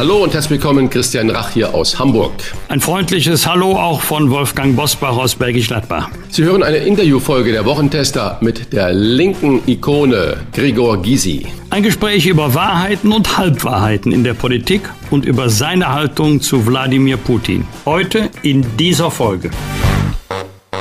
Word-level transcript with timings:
Hallo 0.00 0.24
und 0.24 0.32
herzlich 0.32 0.52
willkommen, 0.52 0.88
Christian 0.88 1.28
Rach 1.28 1.50
hier 1.50 1.74
aus 1.74 1.98
Hamburg. 1.98 2.32
Ein 2.68 2.80
freundliches 2.80 3.46
Hallo 3.46 3.76
auch 3.76 4.00
von 4.00 4.30
Wolfgang 4.30 4.74
Bosbach 4.74 5.14
aus 5.14 5.34
Bergisch 5.34 5.66
Gladbach. 5.66 6.08
Sie 6.30 6.42
hören 6.42 6.62
eine 6.62 6.78
Interviewfolge 6.78 7.52
der 7.52 7.66
Wochentester 7.66 8.38
mit 8.40 8.72
der 8.72 8.94
linken 8.94 9.60
Ikone 9.66 10.38
Gregor 10.54 11.02
Gysi. 11.02 11.48
Ein 11.68 11.82
Gespräch 11.82 12.24
über 12.24 12.54
Wahrheiten 12.54 13.12
und 13.12 13.36
Halbwahrheiten 13.36 14.10
in 14.10 14.24
der 14.24 14.32
Politik 14.32 14.88
und 15.10 15.26
über 15.26 15.50
seine 15.50 15.92
Haltung 15.92 16.40
zu 16.40 16.66
Wladimir 16.66 17.18
Putin. 17.18 17.66
Heute 17.84 18.30
in 18.40 18.64
dieser 18.78 19.10
Folge. 19.10 19.50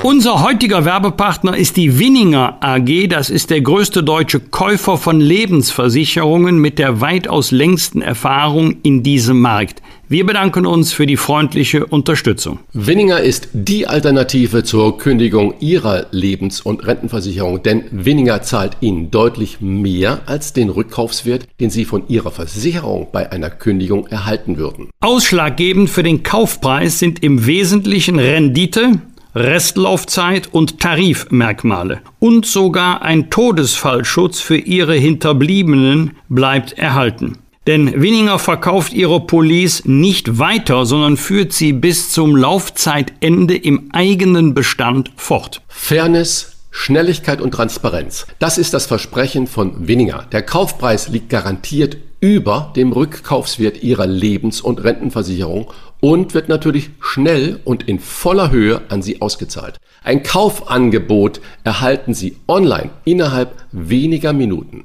Unser 0.02 0.42
heutiger 0.42 0.86
Werbepartner 0.86 1.58
ist 1.58 1.76
die 1.76 2.00
Winninger 2.00 2.58
AG. 2.62 3.08
Das 3.10 3.30
ist 3.30 3.50
der 3.50 3.60
größte 3.60 4.02
deutsche 4.02 4.40
Käufer 4.40 4.98
von 4.98 5.20
Lebensversicherungen 5.20 6.58
mit 6.58 6.80
der 6.80 7.02
weitaus 7.02 7.52
längsten 7.52 8.02
Erfahrung 8.02 8.78
in 8.82 9.04
diesem 9.04 9.42
Markt. 9.42 9.82
Wir 10.12 10.26
bedanken 10.26 10.66
uns 10.66 10.92
für 10.92 11.06
die 11.06 11.18
freundliche 11.18 11.86
Unterstützung. 11.86 12.58
Winninger 12.74 13.20
ist 13.20 13.50
die 13.54 13.86
Alternative 13.86 14.64
zur 14.64 14.98
Kündigung 14.98 15.54
Ihrer 15.60 16.08
Lebens- 16.10 16.62
und 16.62 16.88
Rentenversicherung, 16.88 17.62
denn 17.62 17.84
Winninger 17.92 18.42
zahlt 18.42 18.78
Ihnen 18.82 19.12
deutlich 19.12 19.62
mehr 19.62 20.22
als 20.26 20.52
den 20.52 20.70
Rückkaufswert, 20.70 21.48
den 21.60 21.70
Sie 21.70 21.86
von 21.86 22.08
Ihrer 22.08 22.32
Versicherung 22.32 23.10
bei 23.12 23.32
einer 23.32 23.52
Kündigung 23.52 24.08
erhalten 24.08 24.58
würden. 24.58 24.90
Ausschlaggebend 25.00 25.92
für 25.92 26.02
den 26.02 26.24
Kaufpreis 26.24 26.98
sind 26.98 27.22
im 27.22 27.46
Wesentlichen 27.46 28.18
Rendite, 28.18 28.94
Restlaufzeit 29.36 30.48
und 30.52 30.80
Tarifmerkmale. 30.80 32.02
Und 32.20 32.46
sogar 32.46 33.02
ein 33.02 33.30
Todesfallschutz 33.30 34.40
für 34.40 34.58
ihre 34.58 34.96
Hinterbliebenen 34.96 36.18
bleibt 36.30 36.74
erhalten. 36.74 37.38
Denn 37.68 38.02
Winninger 38.02 38.40
verkauft 38.40 38.94
ihre 38.94 39.20
Police 39.20 39.84
nicht 39.86 40.40
weiter, 40.40 40.88
sondern 40.88 41.18
führt 41.18 41.54
sie 41.54 41.74
bis 41.74 42.10
zum 42.10 42.36
Laufzeitende 42.36 43.56
im 43.56 43.90
eigenen 43.92 44.56
Bestand 44.56 45.12
fort. 45.18 45.62
Fairness, 45.68 46.54
Schnelligkeit 46.72 47.42
und 47.42 47.52
Transparenz. 47.52 48.26
Das 48.40 48.58
ist 48.58 48.74
das 48.74 48.88
Versprechen 48.88 49.46
von 49.46 49.88
Winninger. 49.88 50.26
Der 50.32 50.42
Kaufpreis 50.42 51.10
liegt 51.10 51.30
garantiert 51.30 51.98
über 52.22 52.74
dem 52.76 52.92
Rückkaufswert 52.92 53.84
Ihrer 53.84 54.08
Lebens- 54.08 54.62
und 54.62 54.84
Rentenversicherung 54.84 55.72
und 56.02 56.34
wird 56.34 56.50
natürlich 56.50 56.90
schnell 57.00 57.60
und 57.64 57.88
in 57.88 58.00
voller 58.00 58.52
Höhe 58.52 58.82
an 58.90 59.02
Sie 59.02 59.22
ausgezahlt. 59.22 59.80
Ein 60.04 60.24
Kaufangebot 60.24 61.42
erhalten 61.64 62.14
Sie 62.14 62.36
online 62.48 62.90
innerhalb 63.06 63.56
weniger 63.72 64.34
Minuten 64.34 64.84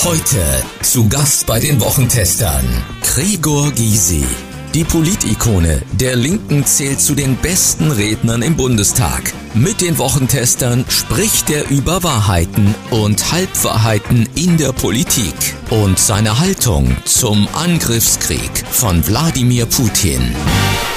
Heute 0.03 0.43
zu 0.83 1.09
Gast 1.09 1.47
bei 1.47 1.61
den 1.61 1.81
Wochentestern 1.81 2.65
Gregor 3.03 3.71
Gysi. 3.71 4.25
Die 4.77 4.85
Politikone 4.85 5.81
der 5.99 6.17
Linken 6.17 6.67
zählt 6.67 7.01
zu 7.01 7.15
den 7.15 7.37
besten 7.37 7.91
Rednern 7.91 8.43
im 8.43 8.59
Bundestag. 8.59 9.33
Mit 9.55 9.81
den 9.81 9.97
Wochentestern 9.97 10.85
spricht 10.91 11.49
er 11.49 11.71
über 11.71 12.03
Wahrheiten 12.03 12.75
und 12.91 13.33
Halbwahrheiten 13.33 14.29
in 14.35 14.59
der 14.59 14.73
Politik 14.73 15.33
und 15.71 15.99
seine 15.99 16.41
Haltung 16.41 16.95
zum 17.07 17.49
Angriffskrieg 17.55 18.51
von 18.69 19.07
Wladimir 19.09 19.65
Putin. 19.65 20.21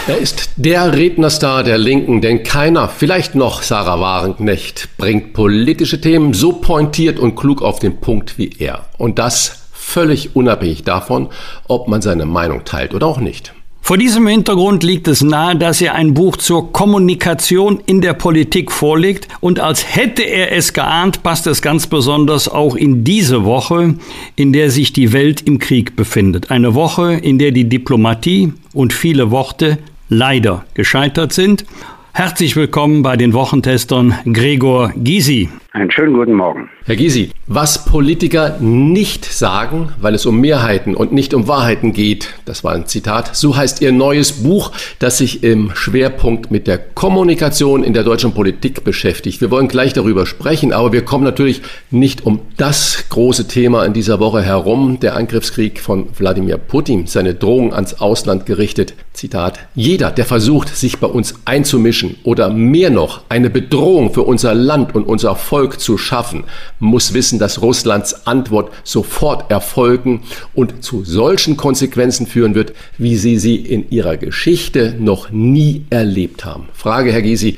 Er 0.09 0.18
ist 0.18 0.50
der 0.57 0.91
Rednerstar 0.91 1.63
der 1.63 1.78
Linken, 1.78 2.19
denn 2.19 2.44
keiner, 2.44 2.89
vielleicht 2.89 3.34
noch 3.34 3.63
Sarah 3.63 4.01
Warenknecht, 4.01 4.89
bringt 4.97 5.31
politische 5.31 6.01
Themen 6.01 6.34
so 6.34 6.51
pointiert 6.51 7.18
und 7.18 7.38
klug 7.38 7.62
auf 7.62 7.79
den 7.79 8.01
Punkt 8.01 8.38
wie 8.38 8.51
er. 8.59 8.88
Und 8.97 9.19
das 9.19 9.53
völlig 9.72 10.35
unabhängig 10.35 10.84
davon, 10.84 11.29
ob 11.69 11.88
man 11.88 12.01
seine 12.01 12.25
Meinung 12.25 12.66
teilt 12.66 12.94
oder 12.94 13.07
auch 13.07 13.22
nicht. 13.22 13.53
Vor 13.89 13.97
diesem 13.97 14.27
Hintergrund 14.27 14.83
liegt 14.83 15.07
es 15.07 15.23
nahe, 15.23 15.55
dass 15.55 15.81
er 15.81 15.95
ein 15.95 16.13
Buch 16.13 16.38
zur 16.38 16.72
Kommunikation 16.72 17.81
in 17.88 18.01
der 18.01 18.13
Politik 18.13 18.72
vorlegt 18.72 19.27
und 19.39 19.59
als 19.59 19.95
hätte 19.95 20.22
er 20.22 20.51
es 20.51 20.73
geahnt, 20.73 21.23
passt 21.23 21.47
es 21.47 21.63
ganz 21.63 21.88
besonders 21.88 22.47
auch 22.47 22.75
in 22.75 23.03
diese 23.03 23.45
Woche, 23.45 23.95
in 24.35 24.53
der 24.53 24.69
sich 24.69 24.94
die 24.94 25.11
Welt 25.11 25.41
im 25.41 25.57
Krieg 25.57 25.95
befindet. 25.95 26.51
Eine 26.51 26.75
Woche, 26.75 27.13
in 27.13 27.39
der 27.39 27.50
die 27.50 27.67
Diplomatie 27.67 28.53
und 28.75 28.94
viele 28.94 29.31
Worte 29.31 29.79
leider 30.07 30.66
gescheitert 30.75 31.33
sind. 31.33 31.66
Herzlich 32.13 32.56
willkommen 32.56 33.01
bei 33.01 33.17
den 33.17 33.33
Wochentestern 33.33 34.13
Gregor 34.31 34.94
Gysi. 34.97 35.50
Einen 35.79 35.91
schönen 35.91 36.13
guten 36.13 36.34
Morgen. 36.34 36.69
Herr 36.84 36.97
Gysi, 36.97 37.29
was 37.47 37.85
Politiker 37.85 38.57
nicht 38.59 39.23
sagen, 39.23 39.94
weil 40.01 40.13
es 40.13 40.25
um 40.25 40.41
Mehrheiten 40.41 40.94
und 40.94 41.13
nicht 41.13 41.34
um 41.34 41.47
Wahrheiten 41.47 41.94
geht, 41.94 42.34
das 42.44 42.66
war 42.66 42.73
ein 42.73 42.85
Zitat, 42.85 43.34
so 43.35 43.56
heißt 43.56 43.81
Ihr 43.81 43.94
neues 43.94 44.44
Buch, 44.44 44.73
das 45.00 45.19
sich 45.19 45.41
im 45.41 45.72
Schwerpunkt 45.73 46.51
mit 46.51 46.68
der 46.68 46.79
Kommunikation 46.79 47.84
in 47.84 47.94
der 47.94 48.03
deutschen 48.03 48.34
Politik 48.34 48.84
beschäftigt. 48.84 49.39
Wir 49.39 49.51
wollen 49.51 49.69
gleich 49.69 49.94
darüber 49.94 50.25
sprechen, 50.25 50.73
aber 50.73 50.91
wir 50.91 51.06
kommen 51.06 51.23
natürlich 51.23 51.62
nicht 51.91 52.25
um 52.25 52.41
das 52.57 53.06
große 53.07 53.47
Thema 53.47 53.85
in 53.85 53.94
dieser 53.94 54.19
Woche 54.19 54.41
herum, 54.41 55.00
der 55.00 55.16
Angriffskrieg 55.16 55.79
von 55.79 56.07
Wladimir 56.18 56.57
Putin, 56.57 57.07
seine 57.07 57.35
Drohung 57.35 57.73
ans 57.73 58.01
Ausland 58.01 58.45
gerichtet. 58.45 58.95
Zitat, 59.13 59.59
jeder, 59.75 60.12
der 60.12 60.25
versucht, 60.25 60.75
sich 60.75 61.00
bei 61.00 61.07
uns 61.07 61.35
einzumischen 61.45 62.18
oder 62.23 62.50
mehr 62.50 62.89
noch 62.89 63.22
eine 63.29 63.50
Bedrohung 63.50 64.13
für 64.13 64.23
unser 64.23 64.53
Land 64.53 64.95
und 64.95 65.06
unser 65.06 65.35
Volk 65.35 65.69
Erfolg 65.69 65.80
zu 65.80 65.97
schaffen, 65.97 66.44
muss 66.80 67.13
wissen, 67.13 67.40
dass 67.40 67.62
Russlands 67.62 68.25
Antwort 68.25 68.72
sofort 68.84 69.52
erfolgen 69.52 70.22
und 70.53 70.84
zu 70.84 71.03
solchen 71.03 71.57
Konsequenzen 71.57 72.25
führen 72.28 72.56
wird, 72.56 72.74
wie 72.97 73.16
sie 73.16 73.38
sie 73.38 73.56
in 73.57 73.90
ihrer 73.90 74.18
Geschichte 74.18 74.96
noch 75.00 75.30
nie 75.30 75.85
erlebt 75.90 76.46
haben. 76.46 76.68
Frage, 76.74 77.12
Herr 77.12 77.22
Gysi, 77.22 77.57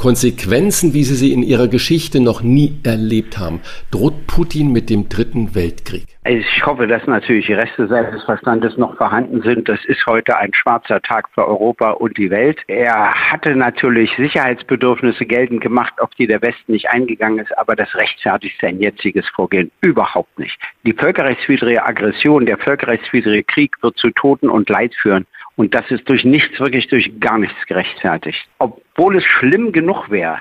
Konsequenzen, 0.00 0.94
wie 0.94 1.04
Sie 1.04 1.14
sie 1.14 1.30
in 1.30 1.42
Ihrer 1.42 1.68
Geschichte 1.68 2.20
noch 2.20 2.40
nie 2.40 2.80
erlebt 2.84 3.36
haben. 3.36 3.60
Droht 3.90 4.26
Putin 4.26 4.72
mit 4.72 4.88
dem 4.88 5.10
Dritten 5.10 5.54
Weltkrieg? 5.54 6.06
Ich 6.24 6.64
hoffe, 6.64 6.86
dass 6.86 7.06
natürlich 7.06 7.44
die 7.48 7.52
Reste 7.52 7.86
seines 7.86 8.22
Verstandes 8.24 8.78
noch 8.78 8.96
vorhanden 8.96 9.42
sind. 9.42 9.68
Das 9.68 9.84
ist 9.84 10.06
heute 10.06 10.38
ein 10.38 10.54
schwarzer 10.54 11.02
Tag 11.02 11.28
für 11.34 11.46
Europa 11.46 11.90
und 11.90 12.16
die 12.16 12.30
Welt. 12.30 12.60
Er 12.66 13.12
hatte 13.30 13.54
natürlich 13.54 14.10
Sicherheitsbedürfnisse 14.16 15.26
geltend 15.26 15.60
gemacht, 15.60 15.92
auf 16.00 16.08
die 16.18 16.26
der 16.26 16.40
Westen 16.40 16.72
nicht 16.72 16.88
eingegangen 16.88 17.40
ist, 17.40 17.58
aber 17.58 17.76
das 17.76 17.94
rechtfertigt 17.94 18.56
sein 18.58 18.80
jetziges 18.80 19.28
Vorgehen 19.28 19.70
überhaupt 19.82 20.38
nicht. 20.38 20.58
Die 20.86 20.94
völkerrechtswidrige 20.94 21.84
Aggression, 21.84 22.46
der 22.46 22.56
völkerrechtswidrige 22.56 23.44
Krieg 23.44 23.76
wird 23.82 23.98
zu 23.98 24.08
Toten 24.12 24.48
und 24.48 24.70
Leid 24.70 24.94
führen. 24.94 25.26
Und 25.60 25.74
das 25.74 25.90
ist 25.90 26.08
durch 26.08 26.24
nichts, 26.24 26.58
wirklich 26.58 26.88
durch 26.88 27.20
gar 27.20 27.36
nichts 27.36 27.66
gerechtfertigt. 27.66 28.48
Obwohl 28.60 29.18
es 29.18 29.24
schlimm 29.24 29.72
genug 29.72 30.10
wäre, 30.10 30.38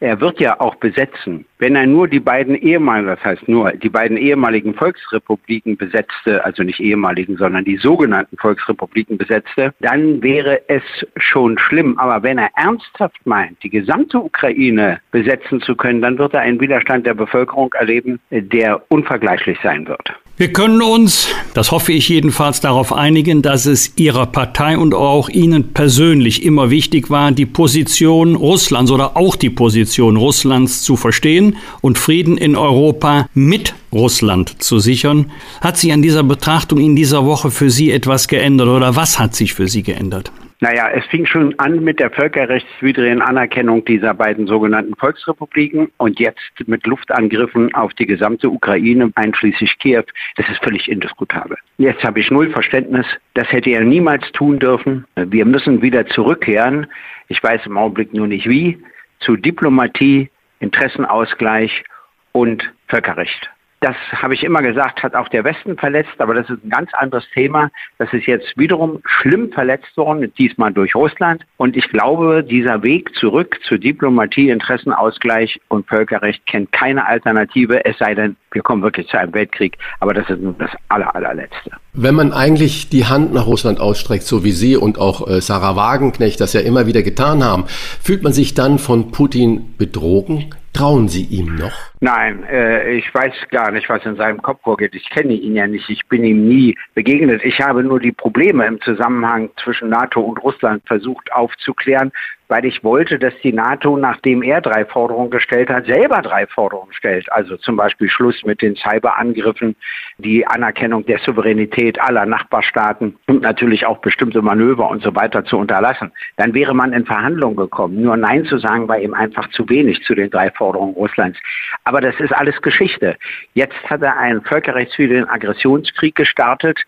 er 0.00 0.18
wird 0.22 0.40
ja 0.40 0.58
auch 0.62 0.76
besetzen. 0.76 1.44
Wenn 1.58 1.76
er 1.76 1.86
nur 1.86 2.08
die 2.08 2.20
beiden 2.20 2.54
ehemaligen, 2.54 3.08
das 3.08 3.22
heißt 3.22 3.48
nur, 3.48 3.72
die 3.72 3.90
beiden 3.90 4.16
ehemaligen 4.16 4.72
Volksrepubliken 4.72 5.76
besetzte, 5.76 6.42
also 6.42 6.62
nicht 6.62 6.80
ehemaligen, 6.80 7.36
sondern 7.36 7.66
die 7.66 7.76
sogenannten 7.76 8.38
Volksrepubliken 8.38 9.18
besetzte, 9.18 9.74
dann 9.80 10.22
wäre 10.22 10.62
es 10.68 10.82
schon 11.18 11.58
schlimm. 11.58 11.98
Aber 11.98 12.22
wenn 12.22 12.38
er 12.38 12.48
ernsthaft 12.56 13.26
meint, 13.26 13.62
die 13.62 13.68
gesamte 13.68 14.20
Ukraine 14.20 15.00
besetzen 15.10 15.60
zu 15.60 15.76
können, 15.76 16.00
dann 16.00 16.16
wird 16.16 16.32
er 16.32 16.40
einen 16.40 16.62
Widerstand 16.62 17.04
der 17.04 17.12
Bevölkerung 17.12 17.74
erleben, 17.74 18.20
der 18.30 18.80
unvergleichlich 18.88 19.58
sein 19.62 19.86
wird. 19.86 20.14
Wir 20.42 20.52
können 20.52 20.82
uns, 20.82 21.28
das 21.54 21.70
hoffe 21.70 21.92
ich 21.92 22.08
jedenfalls, 22.08 22.60
darauf 22.60 22.92
einigen, 22.92 23.42
dass 23.42 23.64
es 23.64 23.92
Ihrer 23.94 24.26
Partei 24.26 24.76
und 24.76 24.92
auch 24.92 25.28
Ihnen 25.28 25.72
persönlich 25.72 26.42
immer 26.42 26.68
wichtig 26.68 27.10
war, 27.10 27.30
die 27.30 27.46
Position 27.46 28.34
Russlands 28.34 28.90
oder 28.90 29.16
auch 29.16 29.36
die 29.36 29.50
Position 29.50 30.16
Russlands 30.16 30.82
zu 30.82 30.96
verstehen 30.96 31.58
und 31.80 31.96
Frieden 31.96 32.38
in 32.38 32.56
Europa 32.56 33.28
mit 33.34 33.74
Russland 33.92 34.60
zu 34.60 34.80
sichern. 34.80 35.30
Hat 35.60 35.78
sich 35.78 35.92
an 35.92 36.02
dieser 36.02 36.24
Betrachtung 36.24 36.80
in 36.80 36.96
dieser 36.96 37.24
Woche 37.24 37.52
für 37.52 37.70
Sie 37.70 37.92
etwas 37.92 38.26
geändert 38.26 38.66
oder 38.66 38.96
was 38.96 39.20
hat 39.20 39.36
sich 39.36 39.54
für 39.54 39.68
Sie 39.68 39.84
geändert? 39.84 40.32
Naja, 40.62 40.90
es 40.94 41.04
fing 41.06 41.26
schon 41.26 41.58
an 41.58 41.82
mit 41.82 41.98
der 41.98 42.08
völkerrechtswidrigen 42.12 43.20
Anerkennung 43.20 43.84
dieser 43.84 44.14
beiden 44.14 44.46
sogenannten 44.46 44.94
Volksrepubliken 44.94 45.90
und 45.96 46.20
jetzt 46.20 46.52
mit 46.66 46.86
Luftangriffen 46.86 47.74
auf 47.74 47.92
die 47.94 48.06
gesamte 48.06 48.48
Ukraine, 48.48 49.10
einschließlich 49.16 49.76
Kiew. 49.80 50.04
Das 50.36 50.48
ist 50.48 50.62
völlig 50.62 50.88
indiskutabel. 50.88 51.56
Jetzt 51.78 52.04
habe 52.04 52.20
ich 52.20 52.30
null 52.30 52.48
Verständnis. 52.50 53.06
Das 53.34 53.50
hätte 53.50 53.70
er 53.70 53.80
niemals 53.80 54.30
tun 54.34 54.60
dürfen. 54.60 55.04
Wir 55.16 55.46
müssen 55.46 55.82
wieder 55.82 56.06
zurückkehren. 56.06 56.86
Ich 57.26 57.42
weiß 57.42 57.66
im 57.66 57.76
Augenblick 57.76 58.14
nur 58.14 58.28
nicht 58.28 58.48
wie. 58.48 58.78
Zu 59.18 59.34
Diplomatie, 59.34 60.30
Interessenausgleich 60.60 61.82
und 62.30 62.72
Völkerrecht. 62.86 63.50
Das 63.82 63.96
habe 64.12 64.34
ich 64.34 64.44
immer 64.44 64.62
gesagt, 64.62 65.02
hat 65.02 65.16
auch 65.16 65.28
der 65.28 65.42
Westen 65.42 65.76
verletzt, 65.76 66.12
aber 66.18 66.34
das 66.34 66.48
ist 66.48 66.64
ein 66.64 66.70
ganz 66.70 66.94
anderes 66.94 67.28
Thema. 67.34 67.68
Das 67.98 68.12
ist 68.12 68.26
jetzt 68.26 68.56
wiederum 68.56 69.00
schlimm 69.04 69.50
verletzt 69.50 69.96
worden, 69.96 70.32
diesmal 70.38 70.72
durch 70.72 70.94
Russland. 70.94 71.44
Und 71.56 71.76
ich 71.76 71.88
glaube, 71.88 72.44
dieser 72.44 72.84
Weg 72.84 73.12
zurück 73.16 73.58
zur 73.66 73.78
Diplomatie, 73.78 74.50
Interessenausgleich 74.50 75.60
und 75.66 75.88
Völkerrecht 75.88 76.46
kennt 76.46 76.70
keine 76.70 77.04
Alternative, 77.08 77.84
es 77.84 77.98
sei 77.98 78.14
denn, 78.14 78.36
wir 78.52 78.62
kommen 78.62 78.84
wirklich 78.84 79.08
zu 79.08 79.18
einem 79.18 79.34
Weltkrieg. 79.34 79.76
Aber 79.98 80.14
das 80.14 80.30
ist 80.30 80.40
nur 80.40 80.54
das 80.56 80.70
aller, 80.88 81.12
allerletzte. 81.16 81.72
Wenn 81.92 82.14
man 82.14 82.32
eigentlich 82.32 82.88
die 82.88 83.06
Hand 83.06 83.34
nach 83.34 83.46
Russland 83.46 83.80
ausstreckt, 83.80 84.22
so 84.22 84.44
wie 84.44 84.52
Sie 84.52 84.76
und 84.76 84.96
auch 84.96 85.26
äh, 85.26 85.40
Sarah 85.40 85.74
Wagenknecht 85.74 86.40
das 86.40 86.52
ja 86.52 86.60
immer 86.60 86.86
wieder 86.86 87.02
getan 87.02 87.42
haben, 87.42 87.64
fühlt 88.00 88.22
man 88.22 88.32
sich 88.32 88.54
dann 88.54 88.78
von 88.78 89.10
Putin 89.10 89.74
betrogen? 89.76 90.54
Trauen 90.72 91.06
Sie 91.08 91.24
ihm 91.24 91.56
noch? 91.56 91.74
Nein, 92.00 92.44
äh, 92.44 92.94
ich 92.94 93.14
weiß 93.14 93.34
gar 93.50 93.70
nicht, 93.70 93.88
was 93.90 94.04
in 94.06 94.16
seinem 94.16 94.40
Kopf 94.40 94.62
vorgeht. 94.62 94.94
Ich 94.94 95.08
kenne 95.10 95.34
ihn 95.34 95.54
ja 95.54 95.66
nicht. 95.66 95.88
Ich 95.90 96.06
bin 96.08 96.24
ihm 96.24 96.48
nie 96.48 96.76
begegnet. 96.94 97.44
Ich 97.44 97.60
habe 97.60 97.82
nur 97.82 98.00
die 98.00 98.12
Probleme 98.12 98.66
im 98.66 98.80
Zusammenhang 98.80 99.50
zwischen 99.62 99.90
NATO 99.90 100.20
und 100.20 100.42
Russland 100.42 100.82
versucht 100.86 101.30
aufzuklären 101.32 102.10
weil 102.52 102.66
ich 102.66 102.84
wollte, 102.84 103.18
dass 103.18 103.32
die 103.42 103.54
NATO, 103.54 103.96
nachdem 103.96 104.42
er 104.42 104.60
drei 104.60 104.84
Forderungen 104.84 105.30
gestellt 105.30 105.70
hat, 105.70 105.86
selber 105.86 106.20
drei 106.20 106.46
Forderungen 106.46 106.92
stellt. 106.92 107.32
Also 107.32 107.56
zum 107.56 107.76
Beispiel 107.76 108.10
Schluss 108.10 108.44
mit 108.44 108.60
den 108.60 108.76
Cyberangriffen, 108.76 109.74
die 110.18 110.46
Anerkennung 110.46 111.06
der 111.06 111.18
Souveränität 111.20 111.98
aller 111.98 112.26
Nachbarstaaten 112.26 113.16
und 113.26 113.40
natürlich 113.40 113.86
auch 113.86 114.02
bestimmte 114.02 114.42
Manöver 114.42 114.90
und 114.90 115.02
so 115.02 115.14
weiter 115.14 115.46
zu 115.46 115.56
unterlassen. 115.56 116.12
Dann 116.36 116.52
wäre 116.52 116.74
man 116.74 116.92
in 116.92 117.06
Verhandlungen 117.06 117.56
gekommen. 117.56 118.02
Nur 118.02 118.18
Nein 118.18 118.44
zu 118.44 118.58
sagen 118.58 118.86
war 118.86 118.98
ihm 118.98 119.14
einfach 119.14 119.48
zu 119.52 119.66
wenig 119.70 120.02
zu 120.02 120.14
den 120.14 120.28
drei 120.28 120.50
Forderungen 120.50 120.92
Russlands. 120.92 121.38
Aber 121.84 122.02
das 122.02 122.20
ist 122.20 122.34
alles 122.34 122.60
Geschichte. 122.60 123.16
Jetzt 123.54 123.82
hat 123.88 124.02
er 124.02 124.18
einen 124.18 124.42
völkerrechtswidrigen 124.42 125.26
Aggressionskrieg 125.26 126.14
gestartet. 126.16 126.78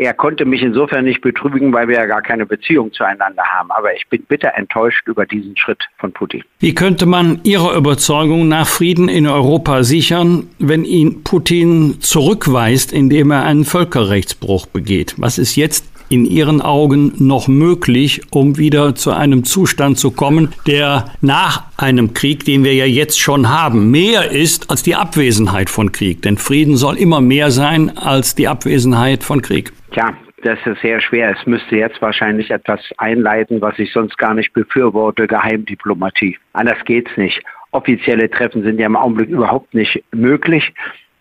Er 0.00 0.14
konnte 0.14 0.46
mich 0.46 0.62
insofern 0.62 1.04
nicht 1.04 1.20
betrügen, 1.20 1.74
weil 1.74 1.86
wir 1.86 1.96
ja 1.96 2.06
gar 2.06 2.22
keine 2.22 2.46
Beziehung 2.46 2.90
zueinander 2.90 3.42
haben. 3.42 3.70
Aber 3.70 3.94
ich 3.94 4.08
bin 4.08 4.22
bitter 4.22 4.52
enttäuscht 4.56 5.06
über 5.06 5.26
diesen 5.26 5.54
Schritt 5.58 5.90
von 5.98 6.10
Putin. 6.10 6.42
Wie 6.58 6.74
könnte 6.74 7.04
man 7.04 7.40
Ihrer 7.42 7.76
Überzeugung 7.76 8.48
nach 8.48 8.66
Frieden 8.66 9.10
in 9.10 9.26
Europa 9.26 9.82
sichern, 9.82 10.48
wenn 10.58 10.86
ihn 10.86 11.22
Putin 11.22 12.00
zurückweist, 12.00 12.94
indem 12.94 13.30
er 13.30 13.44
einen 13.44 13.66
Völkerrechtsbruch 13.66 14.64
begeht? 14.64 15.16
Was 15.18 15.36
ist 15.36 15.54
jetzt 15.56 15.84
in 16.08 16.24
Ihren 16.24 16.62
Augen 16.62 17.12
noch 17.18 17.46
möglich, 17.46 18.22
um 18.30 18.56
wieder 18.56 18.94
zu 18.94 19.10
einem 19.10 19.44
Zustand 19.44 19.98
zu 19.98 20.12
kommen, 20.12 20.54
der 20.66 21.12
nach 21.20 21.64
einem 21.76 22.14
Krieg, 22.14 22.46
den 22.46 22.64
wir 22.64 22.74
ja 22.74 22.86
jetzt 22.86 23.20
schon 23.20 23.50
haben, 23.50 23.90
mehr 23.90 24.30
ist 24.30 24.70
als 24.70 24.82
die 24.82 24.94
Abwesenheit 24.94 25.68
von 25.68 25.92
Krieg? 25.92 26.22
Denn 26.22 26.38
Frieden 26.38 26.78
soll 26.78 26.96
immer 26.96 27.20
mehr 27.20 27.50
sein 27.50 27.98
als 27.98 28.34
die 28.34 28.48
Abwesenheit 28.48 29.24
von 29.24 29.42
Krieg. 29.42 29.74
Tja, 29.92 30.14
das 30.44 30.58
ist 30.66 30.80
sehr 30.82 31.00
schwer. 31.00 31.34
Es 31.36 31.46
müsste 31.46 31.76
jetzt 31.76 32.00
wahrscheinlich 32.00 32.50
etwas 32.50 32.80
einleiten, 32.98 33.60
was 33.60 33.78
ich 33.78 33.92
sonst 33.92 34.16
gar 34.18 34.34
nicht 34.34 34.52
befürworte, 34.52 35.26
Geheimdiplomatie. 35.26 36.38
Anders 36.52 36.78
geht's 36.84 37.16
nicht. 37.16 37.42
Offizielle 37.72 38.30
Treffen 38.30 38.62
sind 38.62 38.78
ja 38.78 38.86
im 38.86 38.96
Augenblick 38.96 39.30
überhaupt 39.30 39.74
nicht 39.74 40.02
möglich. 40.12 40.72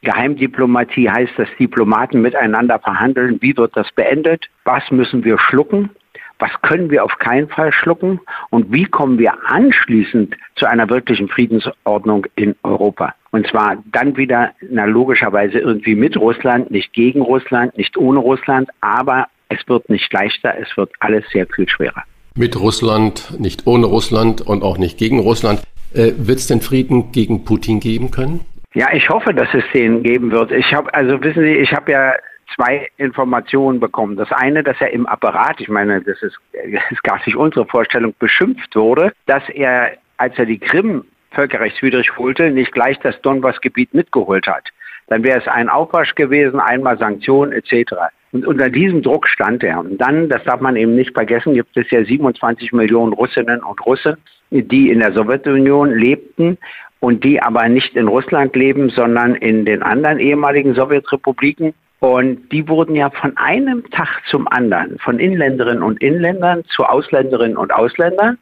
Geheimdiplomatie 0.02 1.10
heißt, 1.10 1.34
dass 1.38 1.50
Diplomaten 1.60 2.22
miteinander 2.22 2.80
verhandeln. 2.80 3.38
Wie 3.42 3.58
wird 3.58 3.76
das 3.76 3.92
beendet? 3.92 4.46
Was 4.66 4.90
müssen 4.92 5.24
wir 5.24 5.40
schlucken? 5.40 5.90
Was 6.38 6.52
können 6.62 6.90
wir 6.90 7.04
auf 7.04 7.18
keinen 7.18 7.50
Fall 7.50 7.74
schlucken? 7.74 8.22
Und 8.50 8.72
wie 8.72 8.86
kommen 8.86 9.18
wir 9.20 9.34
anschließend 9.46 10.36
zu 10.56 10.68
einer 10.68 10.90
wirklichen 10.90 11.28
Friedensordnung 11.28 12.28
in 12.36 12.56
Europa? 12.64 13.14
Und 13.32 13.48
zwar 13.48 13.78
dann 13.92 14.18
wieder, 14.18 14.52
na, 14.70 14.86
logischerweise 14.86 15.60
irgendwie 15.60 15.96
mit 15.96 16.18
Russland, 16.18 16.72
nicht 16.72 16.94
gegen 16.94 17.22
Russland, 17.22 17.78
nicht 17.78 17.98
ohne 17.98 18.20
Russland, 18.20 18.70
aber 18.82 19.28
es 19.50 19.60
wird 19.68 19.90
nicht 19.90 20.12
leichter, 20.14 20.56
es 20.60 20.76
wird 20.78 20.92
alles 21.00 21.24
sehr 21.32 21.48
viel 21.48 21.68
schwerer. 21.68 22.04
Mit 22.36 22.60
Russland, 22.60 23.40
nicht 23.40 23.68
ohne 23.68 23.86
Russland 23.86 24.42
und 24.42 24.64
auch 24.64 24.78
nicht 24.78 24.98
gegen 24.98 25.20
Russland. 25.20 25.62
Äh, 25.94 26.14
wird 26.18 26.40
es 26.40 26.48
den 26.48 26.62
Frieden 26.62 27.12
gegen 27.12 27.46
Putin 27.46 27.80
geben 27.80 28.12
können? 28.12 28.42
Ja, 28.76 28.94
ich 28.94 29.10
hoffe, 29.10 29.34
dass 29.34 29.52
es 29.54 29.64
den 29.74 30.04
geben 30.04 30.32
wird. 30.32 30.52
Ich 30.52 30.74
habe, 30.74 30.94
also 30.94 31.22
wissen 31.24 31.42
Sie, 31.42 31.54
ich 31.54 31.74
habe 31.74 31.92
ja 31.92 32.14
zwei 32.56 32.88
Informationen 32.98 33.80
bekommen. 33.80 34.16
Das 34.16 34.32
eine, 34.32 34.64
dass 34.64 34.80
er 34.80 34.92
im 34.92 35.08
Apparat, 35.08 35.60
ich 35.60 35.70
meine, 35.70 36.02
das 36.02 36.22
ist, 36.22 36.38
das 36.54 36.84
ist 36.92 37.04
gar 37.04 37.20
nicht 37.26 37.36
unsere 37.36 37.66
Vorstellung, 37.66 38.14
beschimpft 38.20 38.76
wurde, 38.76 39.12
dass 39.26 39.44
er, 39.50 39.94
als 40.18 40.38
er 40.38 40.46
die 40.46 40.60
Krim 40.60 41.06
völkerrechtswidrig 41.32 42.18
holte, 42.18 42.52
nicht 42.52 42.72
gleich 42.72 43.00
das 43.00 43.20
Donbass-Gebiet 43.22 43.94
mitgeholt 43.94 44.48
hat. 44.48 44.70
Dann 45.08 45.24
wäre 45.24 45.40
es 45.40 45.48
ein 45.48 45.70
Aufwasch 45.70 46.16
gewesen, 46.16 46.60
einmal 46.60 46.98
Sanktionen 46.98 47.52
etc. 47.52 47.94
Und 48.32 48.46
unter 48.46 48.70
diesem 48.70 49.02
Druck 49.02 49.28
stand 49.28 49.64
er. 49.64 49.80
Und 49.80 49.98
dann, 49.98 50.30
das 50.30 50.44
darf 50.44 50.62
man 50.62 50.76
eben 50.76 50.96
nicht 50.96 51.14
vergessen, 51.14 51.56
gibt 51.56 51.76
es 51.76 51.90
ja 51.90 52.04
27 52.04 52.72
Millionen 52.74 53.14
Russinnen 53.14 53.64
und 53.64 53.84
Russen, 53.86 54.18
die 54.52 54.92
in 54.92 55.00
der 55.00 55.14
Sowjetunion 55.14 55.92
lebten 55.92 56.58
und 57.00 57.24
die 57.24 57.42
aber 57.42 57.68
nicht 57.70 57.96
in 57.96 58.08
Russland 58.08 58.56
leben, 58.56 58.90
sondern 58.90 59.36
in 59.36 59.66
den 59.66 59.82
anderen 59.82 60.20
ehemaligen 60.20 60.76
Sowjetrepubliken. 60.76 61.74
Und 62.00 62.52
die 62.52 62.68
wurden 62.68 62.96
ja 62.96 63.10
von 63.10 63.36
einem 63.38 63.90
Tag 63.90 64.22
zum 64.30 64.48
anderen, 64.48 65.00
von 65.00 65.20
Inländerinnen 65.20 65.84
und 65.84 66.02
Inländern 66.02 66.64
zu 66.70 66.86
Ausländerinnen 66.86 67.58
und 67.58 67.74
Ausländern 67.74 68.38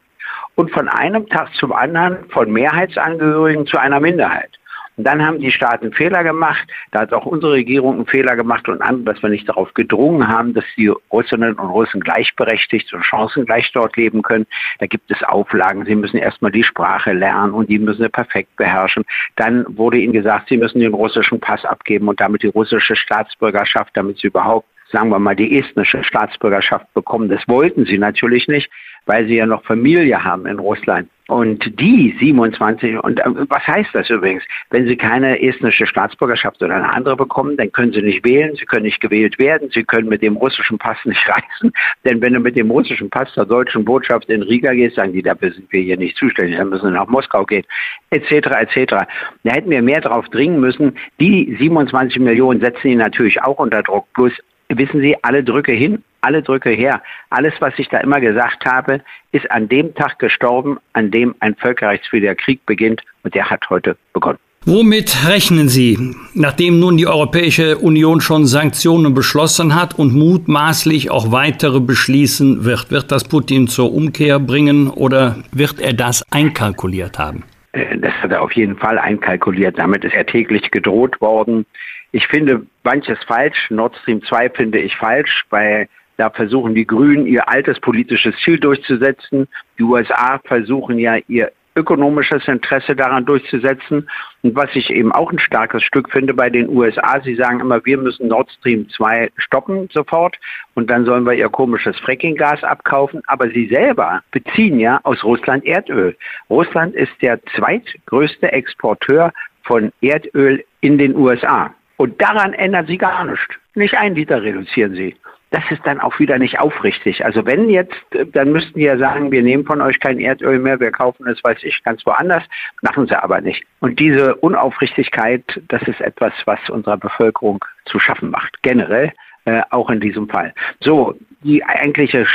und 0.58 0.72
von 0.72 0.90
einem 0.90 1.30
Tag 1.30 1.54
zum 1.54 1.72
anderen 1.72 2.30
von 2.30 2.52
Mehrheitsangehörigen 2.52 3.68
zu 3.68 3.78
einer 3.78 4.00
Minderheit. 4.00 4.50
Und 4.98 5.04
dann 5.04 5.24
haben 5.24 5.38
die 5.40 5.52
Staaten 5.52 5.94
Fehler 5.94 6.24
gemacht. 6.24 6.68
Da 6.92 7.02
hat 7.02 7.14
auch 7.14 7.28
unsere 7.28 7.54
Regierung 7.54 7.98
einen 7.98 8.08
Fehler 8.08 8.36
gemacht 8.36 8.68
und 8.68 8.82
an, 8.82 9.06
dass 9.06 9.22
wir 9.22 9.30
nicht 9.30 9.48
darauf 9.48 9.72
gedrungen 9.76 10.28
haben, 10.28 10.56
dass 10.56 10.66
die 10.76 10.88
Russinnen 10.88 11.54
und 11.54 11.70
Russen 11.70 12.02
gleichberechtigt 12.02 12.92
und 12.92 13.04
chancengleich 13.04 13.72
dort 13.74 13.96
leben 13.96 14.24
können. 14.24 14.48
Da 14.80 14.88
gibt 14.88 15.12
es 15.12 15.22
Auflagen. 15.22 15.86
Sie 15.86 15.94
müssen 15.94 16.18
erstmal 16.18 16.52
die 16.52 16.64
Sprache 16.64 17.14
lernen 17.14 17.54
und 17.54 17.70
die 17.70 17.78
müssen 17.78 18.02
sie 18.02 18.10
perfekt 18.10 18.56
beherrschen. 18.56 19.06
Dann 19.36 19.66
wurde 19.78 20.00
ihnen 20.00 20.14
gesagt, 20.14 20.50
sie 20.50 20.58
müssen 20.58 20.80
den 20.80 20.96
russischen 20.96 21.40
Pass 21.40 21.64
abgeben 21.64 22.08
und 22.08 22.20
damit 22.20 22.42
die 22.42 22.48
russische 22.48 22.96
Staatsbürgerschaft, 22.96 23.92
damit 23.94 24.18
sie 24.18 24.28
überhaupt 24.28 24.68
sagen 24.92 25.10
wir 25.10 25.20
mal, 25.20 25.36
die 25.36 25.60
estnische 25.60 26.04
Staatsbürgerschaft 26.04 26.94
bekommen. 26.94 27.30
Das 27.30 27.48
wollten 27.48 27.86
sie 27.86 27.98
natürlich 27.98 28.48
nicht, 28.48 28.70
weil 29.06 29.28
sie 29.28 29.36
ja 29.36 29.46
noch 29.46 29.64
Familie 29.64 30.24
haben 30.24 30.46
in 30.46 30.60
Russland. 30.60 31.10
Und 31.28 31.78
die 31.78 32.16
27, 32.20 33.04
und 33.04 33.20
äh, 33.20 33.24
was 33.50 33.68
heißt 33.68 33.90
das 33.94 34.10
übrigens? 34.10 34.44
Wenn 34.70 34.88
sie 34.88 34.96
keine 34.96 35.42
estnische 35.42 35.86
Staatsbürgerschaft 35.86 36.64
oder 36.64 36.76
eine 36.76 36.90
andere 36.90 37.18
bekommen, 37.18 37.58
dann 37.58 37.70
können 37.72 37.92
sie 37.92 38.02
nicht 38.02 38.26
wählen, 38.26 38.56
sie 38.56 38.66
können 38.66 38.86
nicht 38.86 39.02
gewählt 39.02 39.38
werden, 39.38 39.70
sie 39.74 39.84
können 39.84 40.08
mit 40.08 40.22
dem 40.22 40.38
russischen 40.38 40.78
Pass 40.78 40.98
nicht 41.04 41.28
reisen. 41.28 41.74
Denn 42.06 42.22
wenn 42.22 42.32
du 42.32 42.40
mit 42.40 42.58
dem 42.58 42.72
russischen 42.72 43.10
Pass 43.10 43.32
zur 43.34 43.46
deutschen 43.46 43.84
Botschaft 43.84 44.30
in 44.30 44.42
Riga 44.42 44.72
gehst, 44.72 44.96
sagen 44.96 45.12
die, 45.12 45.22
dafür 45.22 45.52
sind 45.52 45.70
wir 45.72 45.82
hier 45.82 45.98
nicht 45.98 46.16
zuständig, 46.16 46.58
dann 46.58 46.70
müssen 46.70 46.86
wir 46.86 46.92
nach 46.92 47.08
Moskau 47.08 47.44
gehen, 47.44 47.66
etc., 48.10 48.32
etc. 48.32 48.96
Da 49.44 49.52
hätten 49.52 49.70
wir 49.70 49.82
mehr 49.82 50.00
drauf 50.00 50.30
dringen 50.30 50.62
müssen. 50.62 50.98
Die 51.20 51.58
27 51.60 52.22
Millionen 52.22 52.62
setzen 52.62 52.88
ihn 52.88 53.00
natürlich 53.00 53.42
auch 53.44 53.60
unter 53.60 53.84
Druck. 53.84 54.08
Plus 54.14 54.32
wissen 54.70 55.02
Sie, 55.02 55.16
alle 55.24 55.44
Drücke 55.44 55.72
hin, 55.72 56.04
alle 56.22 56.42
Drücke 56.42 56.70
her. 56.70 57.02
Alles, 57.30 57.54
was 57.60 57.74
ich 57.78 57.90
da 57.90 58.00
immer 58.00 58.20
gesagt 58.20 58.66
habe, 58.66 59.02
ist 59.32 59.50
an 59.52 59.70
dem 59.70 59.94
Tag 59.96 60.20
gestorben, 60.20 60.78
an 60.94 61.12
dem 61.12 61.36
ein 61.40 61.56
völkerrechtswidriger 61.56 62.36
Krieg 62.36 62.66
beginnt 62.66 63.02
und 63.24 63.34
der 63.34 63.50
hat 63.50 63.70
heute 63.70 63.98
begonnen. 64.14 64.40
Womit 64.70 65.26
rechnen 65.30 65.70
Sie, 65.70 65.98
nachdem 66.34 66.80
nun 66.82 66.98
die 66.98 67.08
Europäische 67.08 67.78
Union 67.78 68.20
schon 68.20 68.46
Sanktionen 68.46 69.14
beschlossen 69.14 69.76
hat 69.76 69.98
und 69.98 70.14
mutmaßlich 70.14 71.10
auch 71.10 71.32
weitere 71.32 71.80
beschließen 71.80 72.66
wird? 72.66 72.92
Wird 72.92 73.10
das 73.10 73.24
Putin 73.24 73.68
zur 73.68 73.94
Umkehr 73.94 74.40
bringen 74.40 74.90
oder 74.90 75.38
wird 75.54 75.80
er 75.80 75.94
das 75.94 76.22
einkalkuliert 76.32 77.18
haben? 77.18 77.44
Äh, 77.72 77.98
das 77.98 78.12
hat 78.22 78.32
er 78.32 78.42
auf 78.42 78.52
jeden 78.52 78.76
Fall 78.76 79.00
einkalkuliert. 79.00 79.80
Damit 79.80 80.04
ist 80.04 80.14
er 80.14 80.26
täglich 80.26 80.70
gedroht 80.72 81.22
worden. 81.22 81.66
Ich 82.12 82.28
finde 82.28 82.66
manches 82.84 83.20
falsch. 83.26 83.70
Nord 83.70 83.96
Stream 83.98 84.24
2 84.24 84.50
finde 84.50 84.80
ich 84.80 84.96
falsch, 84.96 85.44
weil 85.50 85.88
da 86.18 86.30
versuchen 86.30 86.74
die 86.74 86.88
Grünen 86.88 87.28
ihr 87.28 87.48
altes 87.48 87.80
politisches 87.80 88.36
Ziel 88.44 88.60
durchzusetzen. 88.60 89.48
Die 89.78 89.84
USA 89.84 90.40
versuchen 90.44 90.98
ja 90.98 91.18
ihr 91.28 91.52
ökonomisches 91.78 92.48
Interesse 92.48 92.96
daran 92.96 93.26
durchzusetzen. 93.26 94.10
Und 94.42 94.56
was 94.56 94.76
ich 94.76 94.90
eben 94.90 95.12
auch 95.12 95.32
ein 95.32 95.38
starkes 95.38 95.84
Stück 95.84 96.12
finde 96.12 96.34
bei 96.34 96.50
den 96.50 96.68
USA, 96.70 97.22
sie 97.22 97.36
sagen 97.36 97.60
immer, 97.60 97.86
wir 97.86 98.00
müssen 98.00 98.28
Nord 98.28 98.50
Stream 98.52 98.90
2 98.90 99.30
stoppen 99.38 99.88
sofort 99.94 100.38
und 100.74 100.90
dann 100.90 101.06
sollen 101.06 101.26
wir 101.26 101.34
ihr 101.34 101.50
komisches 101.50 101.98
Frackinggas 102.00 102.64
abkaufen. 102.64 103.22
Aber 103.28 103.50
sie 103.50 103.68
selber 103.68 104.22
beziehen 104.32 104.80
ja 104.80 105.00
aus 105.04 105.24
Russland 105.24 105.64
Erdöl. 105.66 106.18
Russland 106.50 106.96
ist 106.96 107.14
der 107.22 107.40
zweitgrößte 107.56 108.52
Exporteur 108.52 109.32
von 109.62 109.92
Erdöl 110.02 110.64
in 110.82 110.98
den 110.98 111.16
USA. 111.16 111.74
Und 111.98 112.22
daran 112.22 112.54
ändern 112.54 112.88
sie 112.88 112.98
gar 112.98 113.26
nichts. 113.26 113.56
Nicht 113.76 113.96
ein 113.96 114.16
Liter 114.16 114.42
reduzieren 114.42 114.94
sie 114.94 115.16
das 115.52 115.64
ist 115.70 115.82
dann 115.86 116.00
auch 116.00 116.20
wieder 116.20 116.38
nicht 116.38 116.60
aufrichtig. 116.60 117.24
Also 117.24 117.46
wenn 117.46 117.70
jetzt, 117.70 117.96
dann 118.34 118.52
müssten 118.52 118.80
die 118.80 118.86
ja 118.86 118.98
sagen, 118.98 119.32
wir 119.32 119.42
nehmen 119.42 119.66
von 119.66 119.82
euch 119.82 120.00
kein 120.00 120.20
Erdöl 120.20 120.60
mehr, 120.60 120.80
wir 120.80 120.92
kaufen 120.92 121.26
es, 121.28 121.42
weiß 121.44 121.64
ich, 121.64 121.84
ganz 121.84 122.06
woanders, 122.06 122.44
machen 122.82 123.08
sie 123.08 123.22
aber 123.22 123.40
nicht. 123.40 123.64
Und 123.80 124.00
diese 124.00 124.36
Unaufrichtigkeit, 124.36 125.44
das 125.70 125.82
ist 125.84 126.02
etwas, 126.02 126.34
was 126.46 126.60
unserer 126.70 126.98
Bevölkerung 126.98 127.64
zu 127.86 128.00
schaffen 128.00 128.30
macht, 128.30 128.62
generell, 128.62 129.14
äh, 129.46 129.62
auch 129.70 129.90
in 129.90 130.02
diesem 130.02 130.28
Fall. 130.28 130.54
So, 130.82 131.16
die 131.44 131.64
eigentliche 131.64 132.28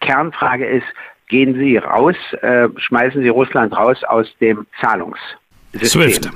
Kernfrage 0.00 0.66
ist, 0.66 0.86
gehen 1.28 1.54
Sie 1.54 1.76
raus, 1.76 2.16
äh, 2.42 2.68
schmeißen 2.76 3.22
Sie 3.22 3.28
Russland 3.28 3.74
raus 3.76 4.02
aus 4.04 4.26
dem 4.40 4.66
Zahlungssystem. 4.80 5.38
SWIFT. 5.84 6.30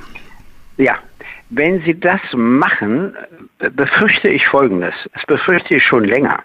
Ja, 0.77 0.99
wenn 1.49 1.81
Sie 1.83 1.97
das 1.99 2.21
machen, 2.33 3.15
befürchte 3.57 4.29
ich 4.29 4.45
Folgendes. 4.47 4.95
Das 5.13 5.25
befürchte 5.25 5.75
ich 5.75 5.83
schon 5.83 6.03
länger. 6.03 6.43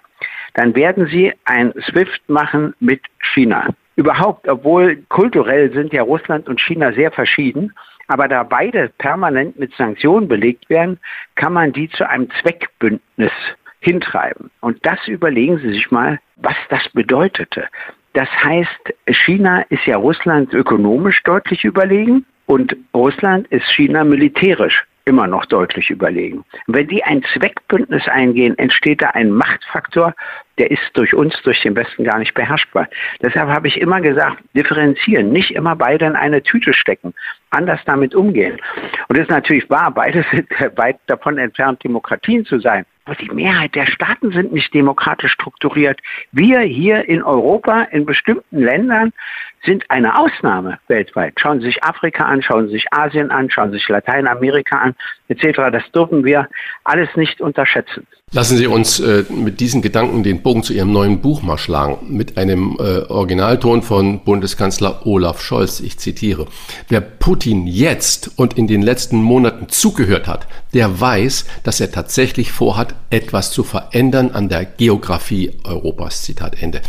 Dann 0.55 0.75
werden 0.75 1.07
Sie 1.07 1.33
ein 1.45 1.73
SWIFT 1.81 2.29
machen 2.29 2.75
mit 2.81 3.01
China. 3.35 3.69
Überhaupt, 3.97 4.49
obwohl 4.49 4.97
kulturell 5.09 5.73
sind 5.73 5.93
ja 5.93 6.03
Russland 6.03 6.49
und 6.49 6.61
China 6.61 6.93
sehr 6.93 7.11
verschieden, 7.11 7.73
aber 8.09 8.29
da 8.29 8.43
beide 8.43 8.91
permanent 8.99 9.59
mit 9.59 9.75
Sanktionen 9.75 10.29
belegt 10.29 10.69
werden, 10.71 10.99
kann 11.35 11.53
man 11.53 11.73
die 11.73 11.89
zu 11.91 12.09
einem 12.09 12.29
Zweckbündnis 12.41 13.33
hintreiben. 13.81 14.51
Und 14.61 14.85
das 14.87 15.07
überlegen 15.09 15.59
Sie 15.59 15.73
sich 15.73 15.91
mal, 15.91 16.21
was 16.37 16.55
das 16.69 16.89
bedeutete. 16.91 17.69
Das 18.13 18.29
heißt, 18.43 18.95
China 19.07 19.63
ist 19.71 19.87
ja 19.87 19.97
Russland 19.97 20.53
ökonomisch 20.53 21.23
deutlich 21.23 21.65
überlegen 21.65 22.27
und 22.47 22.77
Russland 22.95 23.47
ist 23.49 23.67
China 23.73 24.05
militärisch 24.05 24.85
immer 25.05 25.27
noch 25.27 25.47
deutlich 25.47 25.91
überlegen. 25.91 26.45
Wenn 26.67 26.89
die 26.89 27.03
ein 27.05 27.23
Zweckbündnis 27.35 28.07
eingehen, 28.09 28.57
entsteht 28.59 29.03
da 29.03 29.11
ein 29.11 29.31
Machtfaktor, 29.31 30.15
der 30.59 30.71
ist 30.71 30.91
durch 30.95 31.15
uns, 31.15 31.35
durch 31.43 31.61
den 31.63 31.75
Westen 31.75 32.05
gar 32.05 32.19
nicht 32.19 32.35
beherrschbar. 32.35 32.89
Deshalb 33.23 33.49
habe 33.49 33.69
ich 33.69 33.81
immer 33.81 34.01
gesagt, 34.01 34.43
differenzieren, 34.55 35.31
nicht 35.31 35.53
immer 35.53 35.75
beide 35.77 36.07
in 36.07 36.17
eine 36.17 36.43
Tüte 36.43 36.75
stecken, 36.75 37.15
anders 37.51 37.81
damit 37.87 38.15
umgehen. 38.15 38.61
Und 39.09 39.17
es 39.17 39.23
ist 39.23 39.31
natürlich 39.31 39.69
wahr, 39.71 39.91
beide 39.93 40.25
sind 40.31 40.49
weit 40.77 40.99
davon 41.07 41.39
entfernt, 41.39 41.83
Demokratien 41.83 42.45
zu 42.45 42.59
sein. 42.61 42.85
Aber 43.05 43.17
die 43.17 43.31
Mehrheit 43.31 43.75
der 43.75 43.87
Staaten 43.87 44.31
sind 44.31 44.53
nicht 44.53 44.73
demokratisch 44.73 45.33
strukturiert. 45.33 46.01
Wir 46.31 46.61
hier 46.61 47.09
in 47.09 47.23
Europa, 47.23 47.83
in 47.91 48.07
bestimmten 48.07 48.59
Ländern, 48.59 49.13
sind 49.65 49.85
eine 49.91 50.19
Ausnahme 50.19 50.79
weltweit. 50.89 51.35
Schauen 51.39 51.61
Sie 51.61 51.67
sich 51.67 51.83
Afrika 51.85 52.25
an, 52.25 52.43
schauen 52.43 52.67
Sie 52.67 52.75
sich 52.75 52.87
Asien 52.91 53.31
an, 53.31 53.51
schauen 53.51 53.71
Sie 53.71 53.79
sich 53.79 53.89
Lateinamerika 53.89 54.79
an, 54.79 54.95
etc. 55.29 55.71
Das 55.71 55.85
dürfen 55.93 56.25
wir 56.25 56.49
alles 56.85 57.09
nicht 57.17 57.41
unterschätzen. 57.41 58.07
Lassen 58.35 58.57
Sie 58.57 58.67
uns 58.67 58.99
äh, 58.99 59.25
mit 59.31 59.61
diesen 59.61 59.83
Gedanken 59.83 60.23
den 60.23 60.43
Bogen 60.43 60.63
zu 60.63 60.73
Ihrem 60.73 60.91
neuen 60.91 61.21
Buch 61.21 61.43
mal 61.43 61.59
schlagen, 61.59 61.99
mit 62.09 62.39
einem 62.39 62.79
äh, 62.81 63.01
Originalton 63.11 63.83
von 63.83 64.25
Bundeskanzler 64.25 65.07
Olaf 65.07 65.43
Scholz. 65.43 65.81
Ich 65.81 65.99
zitiere. 65.99 66.47
Wer 66.89 67.03
Putin 67.03 67.67
jetzt 67.67 68.39
und 68.39 68.57
in 68.57 68.67
den 68.67 68.81
letzten 68.81 69.19
Monaten 69.23 69.69
zugehört 69.69 70.29
hat, 70.29 70.47
der 70.73 70.99
weiß, 70.99 71.47
dass 71.63 71.81
er 71.81 71.93
tatsächlich 71.93 72.53
vorhat, 72.53 72.95
etwas 73.11 73.53
zu 73.53 73.65
verändern 73.65 74.31
an 74.33 74.49
der 74.49 74.65
Geografie 74.65 75.53
Europas. 75.65 76.23
Zitat 76.23 76.63
Ende. 76.63 76.81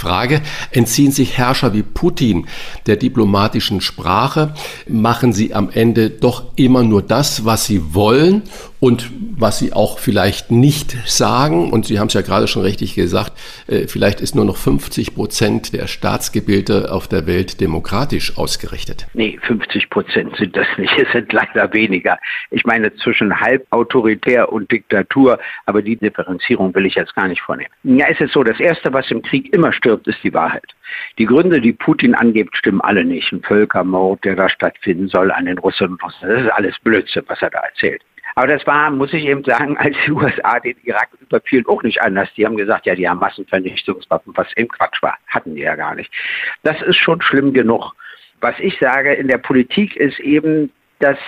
Frage, 0.00 0.40
entziehen 0.70 1.12
sich 1.12 1.36
Herrscher 1.36 1.74
wie 1.74 1.82
Putin 1.82 2.46
der 2.86 2.96
diplomatischen 2.96 3.82
Sprache? 3.82 4.54
Machen 4.88 5.34
sie 5.34 5.52
am 5.52 5.68
Ende 5.68 6.08
doch 6.08 6.44
immer 6.56 6.82
nur 6.82 7.02
das, 7.02 7.44
was 7.44 7.66
sie 7.66 7.94
wollen 7.94 8.42
und 8.80 9.10
was 9.38 9.58
sie 9.58 9.72
auch 9.72 9.98
vielleicht 9.98 10.50
nicht 10.50 10.92
sagen? 11.08 11.70
Und 11.70 11.86
Sie 11.86 11.98
haben 11.98 12.08
es 12.08 12.14
ja 12.14 12.22
gerade 12.22 12.46
schon 12.46 12.62
richtig 12.62 12.94
gesagt, 12.94 13.32
äh, 13.68 13.86
vielleicht 13.86 14.20
ist 14.20 14.34
nur 14.34 14.44
noch 14.44 14.56
50 14.56 15.14
Prozent 15.14 15.72
der 15.72 15.86
Staatsgebilde 15.86 16.92
auf 16.92 17.08
der 17.08 17.26
Welt 17.26 17.60
demokratisch 17.60 18.36
ausgerichtet. 18.36 19.06
Nee, 19.14 19.38
50 19.42 19.90
Prozent 19.90 20.36
sind 20.36 20.56
das 20.56 20.66
nicht. 20.76 20.92
Es 20.98 21.10
sind 21.12 21.32
leider 21.32 21.72
weniger. 21.72 22.18
Ich 22.50 22.64
meine 22.64 22.94
zwischen 22.96 23.40
halb 23.40 23.66
autoritär 23.70 24.52
und 24.52 24.70
Diktatur, 24.70 25.38
aber 25.66 25.82
die 25.82 25.96
Differenzierung 25.96 26.74
will 26.74 26.86
ich 26.86 26.94
jetzt 26.94 27.14
gar 27.14 27.28
nicht 27.28 27.40
vornehmen. 27.40 27.70
Ja, 27.84 28.06
es 28.08 28.20
ist 28.20 28.32
so, 28.32 28.42
das 28.42 28.60
Erste, 28.60 28.92
was 28.92 29.10
im 29.10 29.22
Krieg 29.22 29.52
immer 29.52 29.72
stirbt, 29.72 30.06
ist 30.06 30.22
die 30.22 30.34
Wahrheit. 30.34 30.74
Die 31.18 31.26
Gründe, 31.26 31.60
die 31.60 31.72
Putin 31.72 32.14
angibt, 32.14 32.56
stimmen 32.56 32.80
alle 32.80 33.04
nicht. 33.04 33.32
Ein 33.32 33.42
Völkermord, 33.42 34.24
der 34.24 34.36
da 34.36 34.48
stattfinden 34.48 35.08
soll 35.08 35.30
an 35.30 35.46
den 35.46 35.58
Russen 35.58 35.80
Russen, 36.02 36.28
das 36.28 36.42
ist 36.42 36.50
alles 36.50 36.78
Blödsinn, 36.82 37.22
was 37.26 37.40
er 37.42 37.50
da 37.50 37.60
erzählt. 37.60 38.02
Aber 38.34 38.46
das 38.46 38.66
war, 38.66 38.90
muss 38.90 39.12
ich 39.12 39.24
eben 39.24 39.44
sagen, 39.44 39.76
als 39.76 39.96
die 40.06 40.12
USA 40.12 40.60
den 40.60 40.76
Irak 40.84 41.08
überfielen, 41.20 41.66
auch 41.66 41.82
nicht 41.82 42.00
anders. 42.02 42.28
Die 42.36 42.46
haben 42.46 42.56
gesagt, 42.56 42.86
ja, 42.86 42.94
die 42.94 43.08
haben 43.08 43.18
Massenvernichtungswaffen, 43.18 44.32
was 44.36 44.52
im 44.54 44.68
Quatsch 44.68 45.02
war. 45.02 45.18
Hatten 45.26 45.54
die 45.54 45.62
ja 45.62 45.76
gar 45.76 45.94
nicht. 45.94 46.12
Das 46.62 46.80
ist 46.82 46.96
schon 46.96 47.20
schlimm 47.22 47.52
genug. 47.52 47.92
Was 48.40 48.54
ich 48.58 48.78
sage 48.78 49.12
in 49.12 49.28
der 49.28 49.38
Politik 49.38 49.96
ist 49.96 50.18
eben, 50.20 50.70
dass 51.00 51.18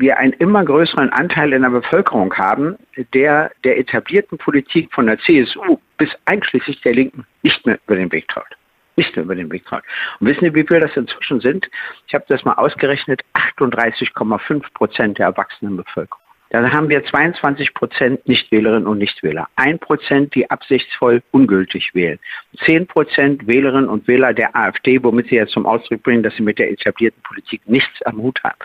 wir 0.00 0.18
einen 0.18 0.32
immer 0.34 0.64
größeren 0.64 1.10
Anteil 1.10 1.52
in 1.52 1.62
der 1.62 1.70
Bevölkerung 1.70 2.34
haben, 2.34 2.76
der 3.14 3.50
der 3.64 3.78
etablierten 3.78 4.38
Politik 4.38 4.92
von 4.92 5.06
der 5.06 5.18
CSU 5.18 5.78
bis 5.98 6.10
einschließlich 6.24 6.80
der 6.80 6.94
Linken 6.94 7.26
nicht 7.42 7.64
mehr 7.66 7.78
über 7.86 7.96
den 7.96 8.10
Weg 8.10 8.26
traut. 8.28 8.56
Nicht 8.96 9.14
mehr 9.14 9.24
über 9.24 9.34
den 9.34 9.52
Weg 9.52 9.66
traut. 9.66 9.82
Und 10.18 10.26
wissen 10.26 10.44
Sie, 10.44 10.54
wie 10.54 10.66
viel 10.66 10.80
das 10.80 10.96
inzwischen 10.96 11.40
sind? 11.40 11.70
Ich 12.06 12.14
habe 12.14 12.24
das 12.28 12.44
mal 12.44 12.54
ausgerechnet, 12.54 13.22
38,5 13.34 14.64
Prozent 14.74 15.18
der 15.18 15.26
erwachsenen 15.26 15.76
Bevölkerung. 15.76 16.19
Da 16.50 16.68
haben 16.72 16.88
wir 16.88 17.04
22 17.04 17.74
Prozent 17.74 18.26
Nichtwählerinnen 18.26 18.88
und 18.88 18.98
Nichtwähler. 18.98 19.48
Ein 19.54 19.78
Prozent, 19.78 20.34
die 20.34 20.50
absichtsvoll 20.50 21.22
ungültig 21.30 21.94
wählen. 21.94 22.18
Zehn 22.66 22.88
Prozent 22.88 23.46
Wählerinnen 23.46 23.88
und 23.88 24.08
Wähler 24.08 24.34
der 24.34 24.56
AfD, 24.56 25.02
womit 25.02 25.28
sie 25.28 25.36
jetzt 25.36 25.52
zum 25.52 25.64
Ausdruck 25.64 26.02
bringen, 26.02 26.24
dass 26.24 26.34
sie 26.34 26.42
mit 26.42 26.58
der 26.58 26.72
etablierten 26.72 27.22
Politik 27.22 27.62
nichts 27.66 28.02
am 28.02 28.20
Hut 28.20 28.42
haben. 28.42 28.58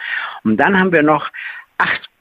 Und 0.43 0.57
dann 0.57 0.79
haben 0.79 0.91
wir 0.91 1.03
noch 1.03 1.29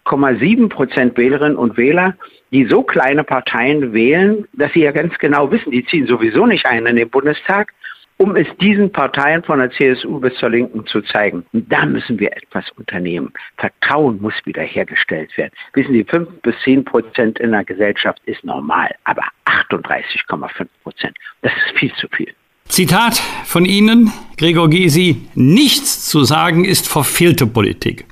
8,7 0.04 0.68
Prozent 0.68 1.16
Wählerinnen 1.16 1.56
und 1.56 1.78
Wähler, 1.78 2.14
die 2.52 2.66
so 2.66 2.82
kleine 2.82 3.24
Parteien 3.24 3.94
wählen, 3.94 4.46
dass 4.52 4.70
sie 4.74 4.82
ja 4.82 4.92
ganz 4.92 5.16
genau 5.18 5.50
wissen, 5.50 5.70
die 5.70 5.86
ziehen 5.86 6.06
sowieso 6.06 6.44
nicht 6.44 6.66
ein 6.66 6.84
in 6.84 6.96
den 6.96 7.08
Bundestag 7.08 7.72
um 8.18 8.36
es 8.36 8.46
diesen 8.60 8.90
Parteien 8.92 9.42
von 9.42 9.58
der 9.58 9.70
CSU 9.70 10.20
bis 10.20 10.34
zur 10.34 10.50
Linken 10.50 10.86
zu 10.86 11.00
zeigen. 11.02 11.44
Und 11.52 11.70
da 11.70 11.84
müssen 11.84 12.18
wir 12.18 12.32
etwas 12.36 12.64
unternehmen. 12.76 13.32
Vertrauen 13.56 14.20
muss 14.20 14.34
wiederhergestellt 14.44 15.36
werden. 15.36 15.52
Wissen 15.72 15.92
Sie, 15.92 16.04
5 16.04 16.28
bis 16.42 16.54
10 16.64 16.84
Prozent 16.84 17.38
in 17.40 17.50
der 17.50 17.64
Gesellschaft 17.64 18.20
ist 18.26 18.44
normal, 18.44 18.94
aber 19.04 19.24
38,5 19.46 20.66
Prozent, 20.82 21.16
das 21.42 21.52
ist 21.52 21.78
viel 21.78 21.92
zu 21.94 22.08
viel. 22.08 22.32
Zitat 22.66 23.18
von 23.44 23.64
Ihnen, 23.64 24.12
Gregor 24.38 24.70
Gysi, 24.70 25.28
nichts 25.34 26.08
zu 26.08 26.24
sagen 26.24 26.64
ist 26.64 26.88
verfehlte 26.88 27.46
Politik. 27.46 28.06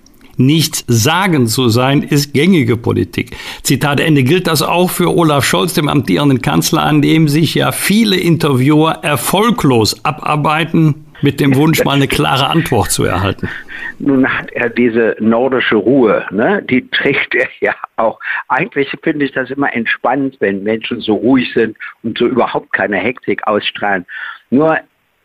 Nichts 0.47 0.85
sagen 0.89 1.47
zu 1.47 1.69
sein, 1.69 2.03
ist 2.03 2.35
gängige 2.35 2.77
Politik. 2.77 3.37
Zitat 3.63 4.01
Ende. 4.01 4.23
Gilt 4.25 4.47
das 4.47 4.63
auch 4.63 4.91
für 4.91 5.17
Olaf 5.17 5.45
Scholz, 5.45 5.75
dem 5.75 5.89
amtierenden 5.89 6.43
Kanzler, 6.43 6.83
an 6.83 7.03
dem 7.03 7.29
sich 7.29 7.55
ja 7.55 7.73
viele 7.73 8.17
Interviewer 8.17 9.01
erfolglos 9.03 10.05
abarbeiten, 10.05 11.07
mit 11.23 11.39
dem 11.39 11.55
Wunsch, 11.55 11.85
mal 11.85 11.95
eine 11.95 12.09
klare 12.09 12.49
Antwort 12.49 12.91
zu 12.91 13.05
erhalten? 13.05 13.49
Nun 14.01 14.27
hat 14.27 14.51
er 14.53 14.69
diese 14.69 15.17
nordische 15.21 15.77
Ruhe, 15.77 16.25
ne? 16.33 16.63
die 16.69 16.89
trägt 16.91 17.35
er 17.35 17.49
ja 17.61 17.75
auch. 17.97 18.19
Eigentlich 18.49 18.93
finde 19.03 19.25
ich 19.25 19.33
das 19.33 19.51
immer 19.51 19.73
entspannt, 19.73 20.37
wenn 20.41 20.65
Menschen 20.65 21.01
so 21.01 21.15
ruhig 21.15 21.53
sind 21.55 21.77
und 22.03 22.19
so 22.19 22.27
überhaupt 22.27 22.73
keine 22.73 22.97
Hektik 22.97 23.47
ausstrahlen. 23.47 24.05
Nur 24.51 24.79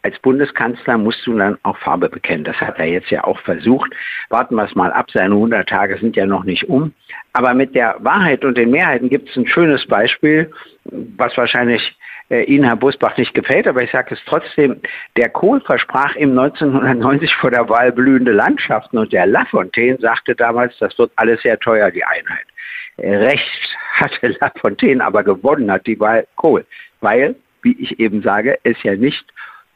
als 0.08 0.20
Bundeskanzler 0.20 0.98
musst 0.98 1.28
du 1.28 1.38
dann 1.38 1.58
auch 1.64 1.78
Farbe 1.80 2.08
bekennen. 2.08 2.46
Das 2.46 2.56
hat 2.62 2.80
er 2.80 2.86
jetzt 2.86 3.10
ja 3.12 3.26
auch 3.26 3.40
versucht. 3.42 3.92
Warten 4.30 4.56
wir 4.56 4.64
es 4.64 4.74
mal 4.74 4.94
ab. 4.94 5.08
Seine 5.14 5.36
100 5.36 5.68
Tage 5.68 5.98
sind 5.98 6.16
ja 6.16 6.26
noch 6.26 6.46
nicht 6.46 6.70
um. 6.70 6.94
Aber 7.34 7.54
mit 7.54 7.76
der 7.76 7.98
Wahrheit 8.00 8.46
und 8.46 8.58
den 8.58 8.72
Mehrheiten 8.72 9.10
gibt 9.10 9.30
es 9.30 9.36
ein 9.36 9.48
schönes 9.48 9.86
Beispiel, 9.86 10.50
was 10.86 11.36
wahrscheinlich 11.36 11.94
äh, 12.30 12.44
Ihnen, 12.44 12.64
Herr 12.64 12.78
Busbach, 12.78 13.18
nicht 13.18 13.34
gefällt, 13.34 13.68
aber 13.68 13.84
ich 13.84 13.92
sage 13.92 14.16
es 14.16 14.22
trotzdem. 14.26 14.80
Der 15.18 15.28
Kohl 15.28 15.60
versprach 15.60 16.16
ihm 16.16 16.40
1990 16.40 17.36
vor 17.36 17.52
der 17.52 17.68
Wahl 17.68 17.92
blühende 17.92 18.32
Landschaften 18.32 18.98
und 18.98 19.12
der 19.12 19.26
Lafontaine 19.26 19.98
sagte 20.00 20.36
damals, 20.36 20.74
das 20.80 20.98
wird 20.98 21.12
alles 21.18 21.42
sehr 21.42 21.60
teuer, 21.60 21.92
die 21.92 22.06
Einheit. 22.06 22.48
Äh, 22.96 23.14
recht 23.14 23.78
hatte 23.92 24.38
Lafontaine 24.40 25.04
aber 25.04 25.26
gewonnen 25.26 25.70
hat 25.70 25.86
die 25.86 26.00
Wahl 26.00 26.26
Kohl, 26.38 26.66
weil, 27.02 27.36
wie 27.62 27.76
ich 27.78 28.00
eben 28.00 28.22
sage, 28.22 28.58
es 28.64 28.82
ja 28.84 28.96
nicht 28.96 29.26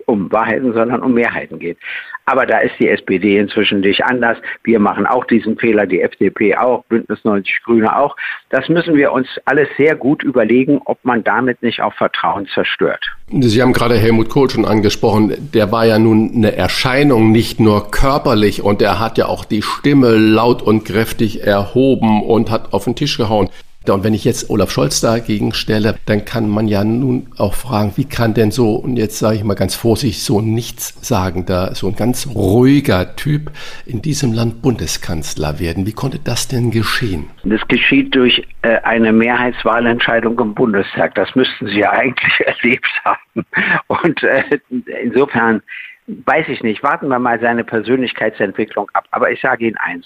um 0.05 0.31
Wahrheiten, 0.31 0.73
sondern 0.73 1.01
um 1.01 1.13
Mehrheiten 1.13 1.59
geht. 1.59 1.77
Aber 2.25 2.45
da 2.45 2.59
ist 2.59 2.75
die 2.79 2.87
SPD 2.87 3.37
inzwischen 3.37 3.81
nicht 3.81 4.03
anders. 4.05 4.37
Wir 4.63 4.79
machen 4.79 5.05
auch 5.05 5.25
diesen 5.25 5.57
Fehler, 5.57 5.85
die 5.85 6.01
FDP 6.01 6.55
auch, 6.55 6.83
Bündnis 6.85 7.19
90 7.23 7.63
Grüne 7.65 7.95
auch. 7.95 8.15
Das 8.49 8.69
müssen 8.69 8.95
wir 8.95 9.11
uns 9.11 9.27
alles 9.45 9.67
sehr 9.77 9.95
gut 9.95 10.23
überlegen, 10.23 10.81
ob 10.85 11.03
man 11.03 11.23
damit 11.23 11.61
nicht 11.63 11.81
auch 11.81 11.93
Vertrauen 11.93 12.47
zerstört. 12.47 13.03
Sie 13.31 13.61
haben 13.61 13.73
gerade 13.73 13.95
Helmut 13.95 14.29
Kohl 14.29 14.49
schon 14.49 14.65
angesprochen. 14.65 15.51
Der 15.53 15.71
war 15.71 15.85
ja 15.85 15.99
nun 15.99 16.31
eine 16.35 16.55
Erscheinung, 16.55 17.31
nicht 17.31 17.59
nur 17.59 17.89
körperlich, 17.91 18.61
und 18.61 18.81
er 18.81 18.99
hat 18.99 19.17
ja 19.17 19.25
auch 19.25 19.43
die 19.43 19.61
Stimme 19.61 20.15
laut 20.15 20.61
und 20.61 20.85
kräftig 20.85 21.43
erhoben 21.43 22.23
und 22.23 22.51
hat 22.51 22.73
auf 22.73 22.85
den 22.85 22.95
Tisch 22.95 23.17
gehauen. 23.17 23.49
Und 23.89 24.03
wenn 24.03 24.13
ich 24.13 24.25
jetzt 24.25 24.51
Olaf 24.51 24.69
Scholz 24.69 25.01
dagegen 25.01 25.53
stelle, 25.53 25.95
dann 26.05 26.23
kann 26.23 26.47
man 26.47 26.67
ja 26.67 26.83
nun 26.83 27.27
auch 27.37 27.55
fragen, 27.55 27.93
wie 27.95 28.05
kann 28.05 28.35
denn 28.35 28.51
so, 28.51 28.75
und 28.75 28.95
jetzt 28.95 29.17
sage 29.17 29.37
ich 29.37 29.43
mal 29.43 29.55
ganz 29.55 29.73
vorsichtig, 29.73 30.23
so 30.23 30.39
ein 30.39 30.53
nichtssagender, 30.53 31.73
so 31.73 31.87
ein 31.87 31.95
ganz 31.95 32.27
ruhiger 32.27 33.15
Typ 33.15 33.51
in 33.87 34.03
diesem 34.03 34.33
Land 34.33 34.61
Bundeskanzler 34.61 35.59
werden? 35.59 35.87
Wie 35.87 35.93
konnte 35.93 36.19
das 36.19 36.47
denn 36.47 36.69
geschehen? 36.69 37.31
Das 37.43 37.67
geschieht 37.67 38.13
durch 38.15 38.47
äh, 38.61 38.77
eine 38.83 39.11
Mehrheitswahlentscheidung 39.11 40.37
im 40.39 40.53
Bundestag. 40.53 41.15
Das 41.15 41.33
müssten 41.35 41.65
Sie 41.65 41.79
ja 41.79 41.91
eigentlich 41.91 42.39
erlebt 42.45 42.89
haben. 43.03 43.45
Und 43.87 44.21
äh, 44.21 44.59
insofern 45.01 45.63
weiß 46.07 46.49
ich 46.49 46.61
nicht, 46.61 46.83
warten 46.83 47.07
wir 47.07 47.19
mal 47.19 47.39
seine 47.39 47.63
Persönlichkeitsentwicklung 47.63 48.89
ab. 48.93 49.05
Aber 49.09 49.31
ich 49.31 49.41
sage 49.41 49.65
Ihnen 49.65 49.77
eins, 49.77 50.05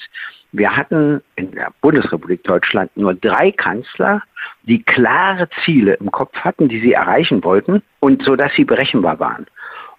wir 0.57 0.75
hatten 0.75 1.21
in 1.35 1.51
der 1.51 1.71
Bundesrepublik 1.81 2.43
Deutschland 2.43 2.95
nur 2.95 3.13
drei 3.13 3.51
Kanzler, 3.51 4.21
die 4.63 4.81
klare 4.83 5.49
Ziele 5.63 5.95
im 5.95 6.11
Kopf 6.11 6.35
hatten, 6.37 6.69
die 6.69 6.79
sie 6.79 6.93
erreichen 6.93 7.43
wollten 7.43 7.81
und 7.99 8.23
so 8.23 8.35
dass 8.35 8.53
sie 8.53 8.65
berechenbar 8.65 9.19
waren. 9.19 9.45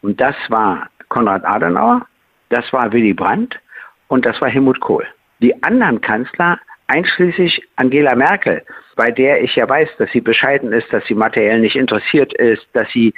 Und 0.03 0.21
das 0.21 0.37
war 0.49 0.89
Konrad 1.09 1.45
Adenauer, 1.45 2.07
das 2.49 2.73
war 2.73 2.93
Willy 2.93 3.13
Brandt 3.13 3.59
und 4.09 4.25
das 4.25 4.41
war 4.41 4.49
Helmut 4.49 4.81
Kohl. 4.81 5.07
Die 5.41 5.63
anderen 5.63 6.01
Kanzler 6.01 6.59
einschließlich 6.87 7.63
Angela 7.77 8.15
Merkel, 8.15 8.63
bei 8.95 9.11
der 9.11 9.43
ich 9.43 9.57
ja 9.57 9.69
weiß, 9.69 9.89
dass 9.99 10.11
sie 10.13 10.21
bescheiden 10.21 10.73
ist, 10.73 10.93
dass 10.93 11.05
sie 11.07 11.15
materiell 11.15 11.61
nicht 11.61 11.77
interessiert 11.77 12.33
ist, 12.35 12.67
dass 12.73 12.89
sie 12.93 13.13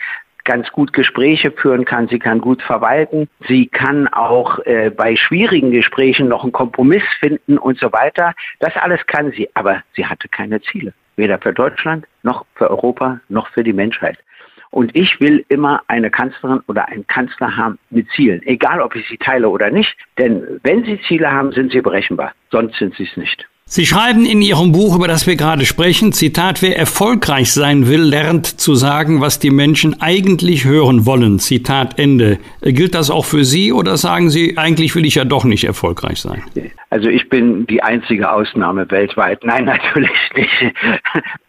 ganz 0.49 0.73
gut 0.73 0.95
Gespräche 0.95 1.51
führen 1.51 1.85
kann, 1.85 2.09
sie 2.09 2.19
kann 2.19 2.41
gut 2.41 2.63
verwalten, 2.63 3.29
sie 3.47 3.67
kann 3.67 4.09
auch 4.09 4.59
äh, 4.61 4.91
bei 4.91 5.15
schwierigen 5.15 5.71
Gesprächen 5.71 6.27
noch 6.29 6.43
einen 6.43 6.53
Kompromiss 6.53 7.03
finden 7.21 7.59
und 7.59 7.79
so 7.79 7.93
weiter. 7.93 8.33
Das 8.59 8.75
alles 8.77 9.07
kann 9.07 9.31
sie, 9.33 9.49
aber 9.53 9.83
sie 9.95 10.07
hatte 10.07 10.27
keine 10.29 10.63
Ziele, 10.63 10.95
weder 11.17 11.39
für 11.39 11.53
Deutschland 11.53 12.07
noch 12.23 12.47
für 12.55 12.71
Europa 12.71 13.21
noch 13.29 13.49
für 13.49 13.63
die 13.63 13.75
Menschheit. 13.75 14.19
Und 14.71 14.97
ich 14.97 15.21
will 15.21 15.45
immer 15.49 15.83
eine 15.87 16.11
Kanzlerin 16.11 16.61
oder 16.67 16.89
einen 16.89 17.07
Kanzler 17.07 17.55
haben 17.57 17.79
mit 17.91 18.09
Zielen, 18.17 18.43
egal 18.47 18.81
ob 18.81 18.97
ich 18.97 19.07
sie 19.07 19.19
teile 19.19 19.51
oder 19.51 19.71
nicht. 19.71 19.95
Denn 20.17 20.61
wenn 20.63 20.83
sie 20.85 20.99
Ziele 21.03 21.31
haben, 21.31 21.53
sind 21.53 21.73
sie 21.73 21.83
berechenbar, 21.83 22.33
sonst 22.51 22.79
sind 22.79 22.95
sie 22.97 23.05
es 23.05 23.17
nicht. 23.19 23.47
Sie 23.71 23.85
schreiben 23.85 24.25
in 24.25 24.41
Ihrem 24.41 24.73
Buch, 24.73 24.97
über 24.97 25.09
das 25.09 25.27
wir 25.27 25.37
gerade 25.37 25.67
sprechen, 25.67 26.15
Zitat, 26.15 26.63
wer 26.63 26.79
erfolgreich 26.79 27.53
sein 27.53 27.87
will, 27.87 28.01
lernt 28.01 28.47
zu 28.47 28.75
sagen, 28.75 29.21
was 29.21 29.41
die 29.41 29.51
Menschen 29.51 30.01
eigentlich 30.01 30.65
hören 30.65 31.05
wollen. 31.05 31.39
Zitat 31.39 31.99
Ende. 31.99 32.39
Gilt 32.63 32.95
das 32.95 33.11
auch 33.11 33.27
für 33.27 33.45
Sie 33.45 33.71
oder 33.75 33.99
sagen 33.99 34.31
Sie, 34.31 34.57
eigentlich 34.57 34.95
will 34.95 35.05
ich 35.05 35.17
ja 35.17 35.27
doch 35.27 35.45
nicht 35.45 35.65
erfolgreich 35.65 36.19
sein? 36.19 36.43
Also 36.89 37.11
ich 37.11 37.29
bin 37.29 37.67
die 37.67 37.83
einzige 37.83 38.33
Ausnahme 38.33 38.91
weltweit. 38.91 39.45
Nein, 39.45 39.65
natürlich 39.67 40.11
nicht. 40.35 40.75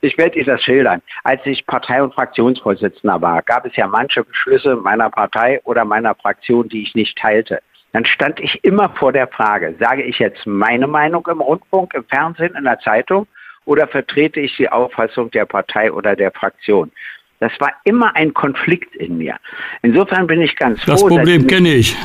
Ich 0.01 0.17
werde 0.17 0.35
Ihnen 0.37 0.47
das 0.47 0.61
schildern. 0.61 1.01
Als 1.23 1.39
ich 1.45 1.65
Partei- 1.67 2.03
und 2.03 2.13
Fraktionsvorsitzender 2.13 3.21
war, 3.21 3.41
gab 3.43 3.65
es 3.65 3.77
ja 3.77 3.87
manche 3.87 4.25
Beschlüsse 4.25 4.75
meiner 4.75 5.09
Partei 5.09 5.61
oder 5.63 5.85
meiner 5.85 6.15
Fraktion, 6.15 6.67
die 6.67 6.83
ich 6.83 6.95
nicht 6.95 7.17
teilte 7.17 7.61
dann 7.91 8.05
stand 8.05 8.39
ich 8.39 8.63
immer 8.63 8.89
vor 8.89 9.11
der 9.11 9.27
Frage, 9.27 9.75
sage 9.79 10.03
ich 10.03 10.19
jetzt 10.19 10.45
meine 10.45 10.87
Meinung 10.87 11.27
im 11.29 11.41
Rundfunk, 11.41 11.93
im 11.93 12.03
Fernsehen, 12.05 12.55
in 12.55 12.63
der 12.63 12.79
Zeitung 12.79 13.27
oder 13.65 13.87
vertrete 13.87 14.39
ich 14.39 14.55
die 14.57 14.69
Auffassung 14.69 15.31
der 15.31 15.45
Partei 15.45 15.91
oder 15.91 16.15
der 16.15 16.31
Fraktion? 16.31 16.91
Das 17.39 17.53
war 17.59 17.71
immer 17.85 18.15
ein 18.15 18.33
Konflikt 18.33 18.95
in 18.95 19.17
mir. 19.17 19.37
Insofern 19.81 20.27
bin 20.27 20.41
ich 20.41 20.55
ganz 20.57 20.83
froh. 20.83 20.91
Das 20.91 21.01
Problem 21.01 21.47
kenne 21.47 21.75
ich. 21.75 21.95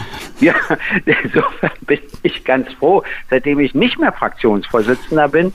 Ja, 0.41 0.55
insofern 1.07 1.73
bin 1.83 2.01
ich 2.23 2.45
ganz 2.45 2.73
froh, 2.75 3.03
seitdem 3.31 3.59
ich 3.59 3.75
nicht 3.75 3.99
mehr 3.99 4.13
Fraktionsvorsitzender 4.13 5.29
bin, 5.29 5.53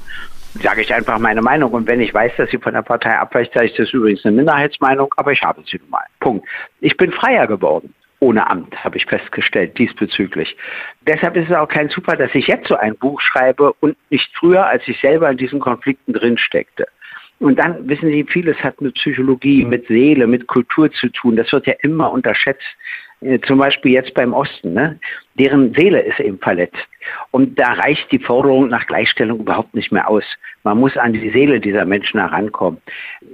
sage 0.62 0.82
ich 0.82 0.94
einfach 0.94 1.18
meine 1.18 1.42
Meinung. 1.42 1.72
Und 1.72 1.88
wenn 1.88 2.02
ich 2.02 2.14
weiß, 2.14 2.34
dass 2.38 2.50
sie 2.50 2.58
von 2.58 2.74
der 2.74 2.82
Partei 2.82 3.18
abweicht, 3.18 3.54
sage 3.54 3.68
ich, 3.68 3.74
das 3.76 3.88
ist 3.88 3.94
übrigens 3.94 4.26
eine 4.26 4.36
Minderheitsmeinung, 4.36 5.14
aber 5.16 5.32
ich 5.32 5.42
habe 5.42 5.64
sie 5.66 5.78
nun 5.80 5.90
mal. 5.90 6.04
Punkt. 6.20 6.46
Ich 6.82 6.98
bin 6.98 7.14
freier 7.14 7.48
geworden 7.48 7.94
ohne 8.20 8.50
Amt, 8.50 8.84
habe 8.84 8.98
ich 8.98 9.06
festgestellt, 9.06 9.78
diesbezüglich. 9.78 10.56
Deshalb 11.08 11.36
ist 11.38 11.50
es 11.50 11.56
auch 11.56 11.68
kein 11.68 11.90
Zufall, 11.90 12.18
dass 12.18 12.36
ich 12.36 12.48
jetzt 12.48 12.68
so 12.68 12.76
ein 12.76 12.96
Buch 12.98 13.22
schreibe 13.22 13.74
und 13.80 13.98
nicht 14.10 14.30
früher, 14.38 14.66
als 14.66 14.88
ich 14.88 15.00
selber 15.00 15.30
in 15.30 15.38
diesen 15.38 15.60
Konflikten 15.60 16.14
drin 16.14 16.38
steckte. 16.38 16.88
Und 17.40 17.58
dann 17.58 17.88
wissen 17.88 18.10
Sie, 18.10 18.26
vieles 18.26 18.58
hat 18.58 18.82
mit 18.82 18.96
Psychologie, 18.96 19.64
mit 19.64 19.88
Seele, 19.88 20.28
mit 20.28 20.48
Kultur 20.48 20.92
zu 20.92 21.08
tun. 21.08 21.38
Das 21.38 21.52
wird 21.54 21.68
ja 21.68 21.74
immer 21.82 22.12
unterschätzt. 22.12 22.68
Äh, 23.22 23.40
zum 23.42 23.60
Beispiel 23.60 23.92
jetzt 23.92 24.14
beim 24.14 24.34
Osten. 24.34 24.74
Ne? 24.74 25.00
Deren 25.36 25.74
Seele 25.74 26.02
ist 26.02 26.20
eben 26.20 26.40
verletzt. 26.40 26.88
Und 27.32 27.60
da 27.60 27.74
reicht 27.74 28.12
die 28.12 28.20
Forderung 28.20 28.70
nach 28.70 28.86
Gleichstellung 28.88 29.40
überhaupt 29.40 29.74
nicht 29.74 29.92
mehr 29.92 30.08
aus. 30.08 30.24
Man 30.64 30.80
muss 30.80 30.96
an 30.98 31.14
die 31.14 31.30
Seele 31.32 31.60
dieser 31.60 31.86
Menschen 31.86 32.20
herankommen. 32.20 32.82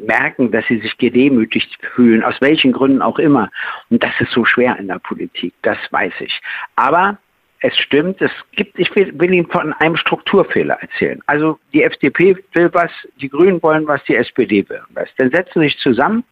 Merken, 0.06 0.52
dass 0.52 0.66
sie 0.68 0.80
sich 0.80 0.98
gedemütigt 0.98 1.78
fühlen, 1.96 2.24
aus 2.24 2.36
welchen 2.42 2.72
Gründen 2.72 3.02
auch 3.02 3.20
immer. 3.20 3.50
Und 3.90 4.04
das 4.04 4.14
ist 4.20 4.32
so 4.32 4.46
schwer 4.46 4.78
in 4.78 4.88
der 4.88 5.00
Politik, 5.00 5.54
das 5.62 5.78
weiß 5.92 6.14
ich. 6.20 6.40
Aber 6.76 7.18
es 7.62 7.76
stimmt, 7.78 8.22
es 8.22 8.32
gibt, 8.52 8.78
ich 8.78 8.96
will, 8.96 9.12
will 9.20 9.34
Ihnen 9.34 9.48
von 9.48 9.74
einem 9.74 9.96
Strukturfehler 9.96 10.78
erzählen. 10.82 11.22
Also 11.26 11.58
die 11.74 11.84
FDP 11.84 12.38
will 12.54 12.70
was, 12.74 12.92
die 13.20 13.30
Grünen 13.30 13.62
wollen 13.64 13.88
was, 13.88 14.04
die 14.04 14.16
SPD 14.16 14.68
will 14.70 14.82
was. 14.90 15.10
Dann 15.18 15.32
setzen 15.32 15.62
sie 15.62 15.70
sich 15.70 15.78
zusammen 15.80 16.24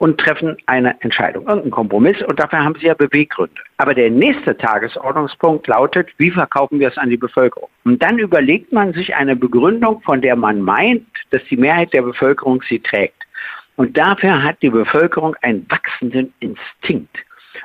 und 0.00 0.18
treffen 0.18 0.56
eine 0.64 0.98
Entscheidung, 1.02 1.46
irgendeinen 1.46 1.72
Kompromiss 1.72 2.16
und 2.22 2.40
dafür 2.40 2.64
haben 2.64 2.74
sie 2.80 2.86
ja 2.86 2.94
Beweggründe. 2.94 3.60
Aber 3.76 3.92
der 3.92 4.10
nächste 4.10 4.56
Tagesordnungspunkt 4.56 5.66
lautet, 5.66 6.08
wie 6.16 6.30
verkaufen 6.30 6.80
wir 6.80 6.88
es 6.88 6.96
an 6.96 7.10
die 7.10 7.18
Bevölkerung? 7.18 7.68
Und 7.84 8.02
dann 8.02 8.18
überlegt 8.18 8.72
man 8.72 8.94
sich 8.94 9.14
eine 9.14 9.36
Begründung, 9.36 10.00
von 10.00 10.22
der 10.22 10.36
man 10.36 10.62
meint, 10.62 11.06
dass 11.32 11.44
die 11.50 11.56
Mehrheit 11.58 11.92
der 11.92 12.00
Bevölkerung 12.00 12.62
sie 12.66 12.78
trägt. 12.78 13.22
Und 13.76 13.96
dafür 13.98 14.42
hat 14.42 14.56
die 14.62 14.70
Bevölkerung 14.70 15.36
einen 15.42 15.66
wachsenden 15.68 16.32
Instinkt 16.40 17.18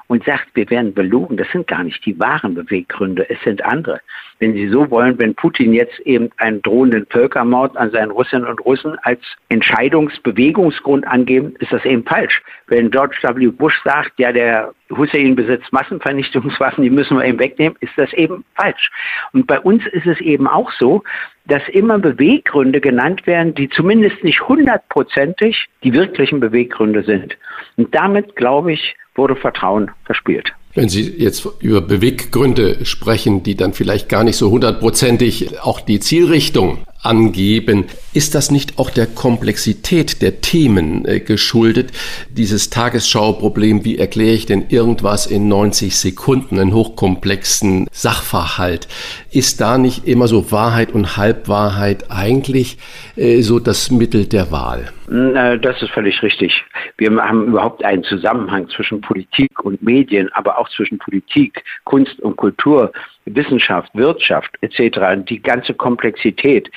und 0.08 0.24
sagt, 0.26 0.48
wir 0.54 0.70
werden 0.70 0.94
belogen. 0.94 1.38
Das 1.38 1.48
sind 1.52 1.68
gar 1.68 1.84
nicht 1.84 2.06
die 2.06 2.20
wahren 2.20 2.56
Beweggründe, 2.56 3.30
es 3.30 3.42
sind 3.44 3.64
andere. 3.64 4.02
Wenn 4.40 4.54
Sie 4.54 4.68
so 4.68 4.90
wollen, 4.92 5.18
wenn 5.18 5.34
Putin 5.36 5.74
jetzt 5.74 6.00
eben 6.02 6.30
einen 6.38 6.62
drohenden 6.62 7.06
Völkermord 7.10 7.78
an 7.78 7.92
seinen 7.92 8.12
Russinnen 8.12 8.48
und 8.48 8.64
Russen 8.66 8.98
als 9.04 9.22
Entscheidungsbewegungsgrund 9.50 11.08
angeben, 11.08 11.56
ist 11.60 11.72
das 11.72 11.86
eben 11.86 12.04
falsch. 12.04 12.42
Wenn 12.68 12.92
George 12.92 13.18
W. 13.22 13.48
Bush 13.48 13.82
sagt, 13.84 14.14
ja, 14.18 14.32
der 14.32 14.74
Hussein 14.90 15.36
besitzt 15.36 15.72
Massenvernichtungswaffen, 15.72 16.84
die 16.84 16.90
müssen 16.90 17.18
wir 17.18 17.26
eben 17.26 17.40
wegnehmen, 17.40 17.78
ist 17.80 17.94
das 17.98 18.12
eben 18.14 18.44
falsch. 18.56 18.92
Und 19.34 19.48
bei 19.48 19.60
uns 19.60 19.86
ist 19.88 20.06
es 20.06 20.20
eben 20.20 20.48
auch 20.48 20.72
so, 20.74 21.04
dass 21.48 21.62
immer 21.70 22.00
Beweggründe 22.00 22.82
genannt 22.82 23.26
werden, 23.28 23.54
die 23.54 23.70
zumindest 23.70 24.24
nicht 24.24 24.42
hundertprozentig 24.48 25.68
die 25.84 25.94
wirklichen 25.94 26.40
Beweggründe 26.40 27.04
sind. 27.04 27.38
Und 27.78 27.94
damit, 27.96 28.36
glaube 28.36 28.74
ich, 28.74 28.96
wurde 29.16 29.36
Vertrauen 29.36 29.92
verspielt. 30.04 30.54
Wenn 30.74 30.90
Sie 30.90 31.10
jetzt 31.18 31.48
über 31.60 31.82
Beweggründe 31.82 32.86
sprechen, 32.86 33.44
die 33.44 33.56
dann 33.56 33.74
vielleicht 33.74 34.10
gar 34.10 34.26
nicht 34.26 34.36
so 34.36 34.52
hundertprozentig 34.52 35.62
auch 35.62 35.80
die 35.80 36.02
Zielrichtung 36.02 36.80
angeben. 37.02 37.86
Ist 38.14 38.36
das 38.36 38.52
nicht 38.52 38.80
auch 38.80 38.90
der 38.90 39.08
Komplexität 39.08 40.22
der 40.22 40.42
Themen 40.42 41.06
äh, 41.06 41.20
geschuldet? 41.20 41.92
Dieses 42.30 42.70
Tagesschauproblem, 42.70 43.86
wie 43.86 43.98
erkläre 43.98 44.34
ich 44.34 44.46
denn 44.46 44.66
irgendwas 44.70 45.28
in 45.28 45.48
90 45.48 45.96
Sekunden, 45.98 46.60
einen 46.60 46.74
hochkomplexen 46.74 47.88
Sachverhalt? 47.92 48.88
Ist 49.32 49.62
da 49.62 49.78
nicht 49.78 50.08
immer 50.08 50.28
so 50.28 50.52
Wahrheit 50.52 50.92
und 50.92 51.18
Halbwahrheit 51.18 52.10
eigentlich 52.10 52.78
äh, 53.16 53.42
so 53.42 53.60
das 53.60 53.92
Mittel 53.92 54.26
der 54.26 54.52
Wahl? 54.52 54.92
Das 55.08 55.82
ist 55.84 55.92
völlig 55.92 56.24
richtig. 56.24 56.64
Wir 56.98 57.12
haben 57.12 57.46
überhaupt 57.46 57.86
einen 57.86 58.04
Zusammenhang 58.04 58.68
zwischen 58.70 59.02
Politik 59.02 59.64
und 59.64 59.84
Medien, 59.84 60.30
aber 60.34 60.58
auch 60.58 60.68
zwischen 60.70 60.98
Politik, 60.98 61.64
Kunst 61.84 62.20
und 62.22 62.38
Kultur, 62.38 62.92
Wissenschaft, 63.26 63.90
Wirtschaft 63.94 64.52
etc. 64.62 65.24
Die 65.28 65.42
ganze 65.42 65.74
Komplexität 65.74 66.70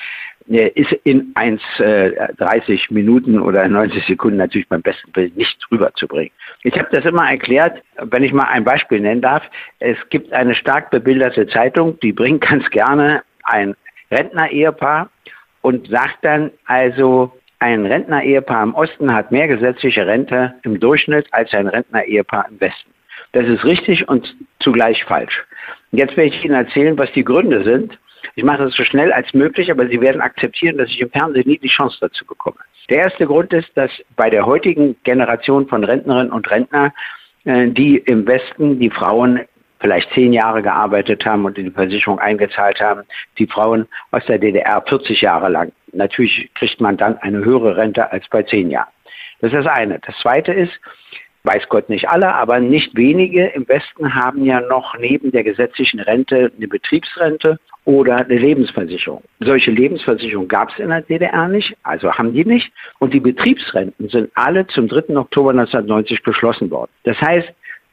äh, 0.49 0.69
ist 0.69 0.91
in 1.03 1.33
1,30 1.35 2.69
äh, 2.69 2.93
Minuten 2.93 3.39
oder 3.39 3.67
90 3.67 4.05
Sekunden 4.05 4.37
natürlich 4.37 4.67
beim 4.67 4.81
besten 4.81 5.15
Willen 5.15 5.33
nicht 5.35 5.57
rüberzubringen. 5.71 6.31
Ich 6.63 6.77
habe 6.77 6.89
das 6.91 7.05
immer 7.05 7.29
erklärt, 7.29 7.81
wenn 8.01 8.23
ich 8.23 8.33
mal 8.33 8.47
ein 8.47 8.63
Beispiel 8.63 8.99
nennen 8.99 9.21
darf. 9.21 9.43
Es 9.79 9.97
gibt 10.09 10.33
eine 10.33 10.55
stark 10.55 10.89
bebilderte 10.89 11.47
Zeitung, 11.47 11.99
die 11.99 12.11
bringt 12.11 12.41
ganz 12.41 12.69
gerne 12.71 13.23
ein 13.43 13.75
Rentner-Ehepaar 14.11 15.09
und 15.61 15.87
sagt 15.87 16.17
dann 16.23 16.51
also, 16.65 17.31
ein 17.59 17.85
Rentner-Ehepaar 17.85 18.63
im 18.63 18.73
Osten 18.73 19.13
hat 19.13 19.31
mehr 19.31 19.47
gesetzliche 19.47 20.07
Rente 20.07 20.55
im 20.63 20.79
Durchschnitt 20.79 21.27
als 21.31 21.53
ein 21.53 21.67
Rentner-Ehepaar 21.67 22.47
im 22.49 22.59
Westen. 22.59 22.91
Das 23.31 23.47
ist 23.47 23.63
richtig 23.63 24.07
und 24.07 24.35
zugleich 24.59 25.03
falsch. 25.03 25.45
Jetzt 25.91 26.17
werde 26.17 26.35
ich 26.35 26.43
Ihnen 26.43 26.55
erzählen, 26.55 26.97
was 26.97 27.11
die 27.11 27.23
Gründe 27.23 27.63
sind. 27.63 27.97
Ich 28.35 28.43
mache 28.43 28.63
das 28.63 28.73
so 28.73 28.83
schnell 28.83 29.11
als 29.11 29.33
möglich, 29.33 29.71
aber 29.71 29.87
Sie 29.87 30.01
werden 30.01 30.21
akzeptieren, 30.21 30.77
dass 30.77 30.89
ich 30.89 31.01
im 31.01 31.09
Fernsehen 31.09 31.47
nie 31.47 31.57
die 31.57 31.67
Chance 31.67 31.97
dazu 32.01 32.25
bekomme. 32.25 32.57
Der 32.89 32.99
erste 33.03 33.27
Grund 33.27 33.53
ist, 33.53 33.69
dass 33.75 33.91
bei 34.15 34.29
der 34.29 34.45
heutigen 34.45 34.95
Generation 35.03 35.67
von 35.67 35.83
Rentnerinnen 35.83 36.31
und 36.31 36.49
Rentner, 36.49 36.93
äh, 37.45 37.67
die 37.67 37.97
im 37.97 38.27
Westen 38.27 38.79
die 38.79 38.89
Frauen 38.89 39.41
vielleicht 39.79 40.11
zehn 40.13 40.33
Jahre 40.33 40.61
gearbeitet 40.61 41.25
haben 41.25 41.45
und 41.45 41.57
in 41.57 41.65
die 41.65 41.71
Versicherung 41.71 42.19
eingezahlt 42.19 42.81
haben, 42.81 43.03
die 43.37 43.47
Frauen 43.47 43.87
aus 44.11 44.25
der 44.25 44.37
DDR 44.37 44.83
40 44.85 45.21
Jahre 45.21 45.49
lang. 45.49 45.71
Natürlich 45.93 46.49
kriegt 46.55 46.81
man 46.81 46.97
dann 46.97 47.17
eine 47.19 47.43
höhere 47.43 47.77
Rente 47.77 48.11
als 48.11 48.27
bei 48.27 48.43
zehn 48.43 48.69
Jahren. 48.69 48.89
Das 49.39 49.53
ist 49.53 49.65
das 49.65 49.67
eine. 49.67 49.99
Das 49.99 50.17
zweite 50.17 50.51
ist, 50.51 50.73
weiß 51.43 51.69
Gott 51.69 51.89
nicht 51.89 52.09
alle, 52.09 52.33
aber 52.33 52.59
nicht 52.59 52.95
wenige 52.95 53.47
im 53.47 53.67
Westen 53.67 54.13
haben 54.13 54.45
ja 54.45 54.61
noch 54.61 54.97
neben 54.97 55.31
der 55.31 55.43
gesetzlichen 55.43 55.99
Rente 55.99 56.51
eine 56.55 56.67
Betriebsrente 56.67 57.59
oder 57.85 58.17
eine 58.17 58.37
Lebensversicherung. 58.37 59.23
Solche 59.39 59.71
Lebensversicherung 59.71 60.47
gab 60.47 60.69
es 60.71 60.79
in 60.79 60.89
der 60.89 61.01
DDR 61.01 61.47
nicht, 61.47 61.75
also 61.83 62.11
haben 62.11 62.33
die 62.33 62.45
nicht. 62.45 62.71
Und 62.99 63.13
die 63.13 63.19
Betriebsrenten 63.19 64.09
sind 64.09 64.29
alle 64.35 64.67
zum 64.67 64.87
3. 64.87 65.15
Oktober 65.17 65.51
1990 65.51 66.21
beschlossen 66.23 66.69
worden. 66.69 66.91
Das 67.03 67.19
heißt, 67.21 67.49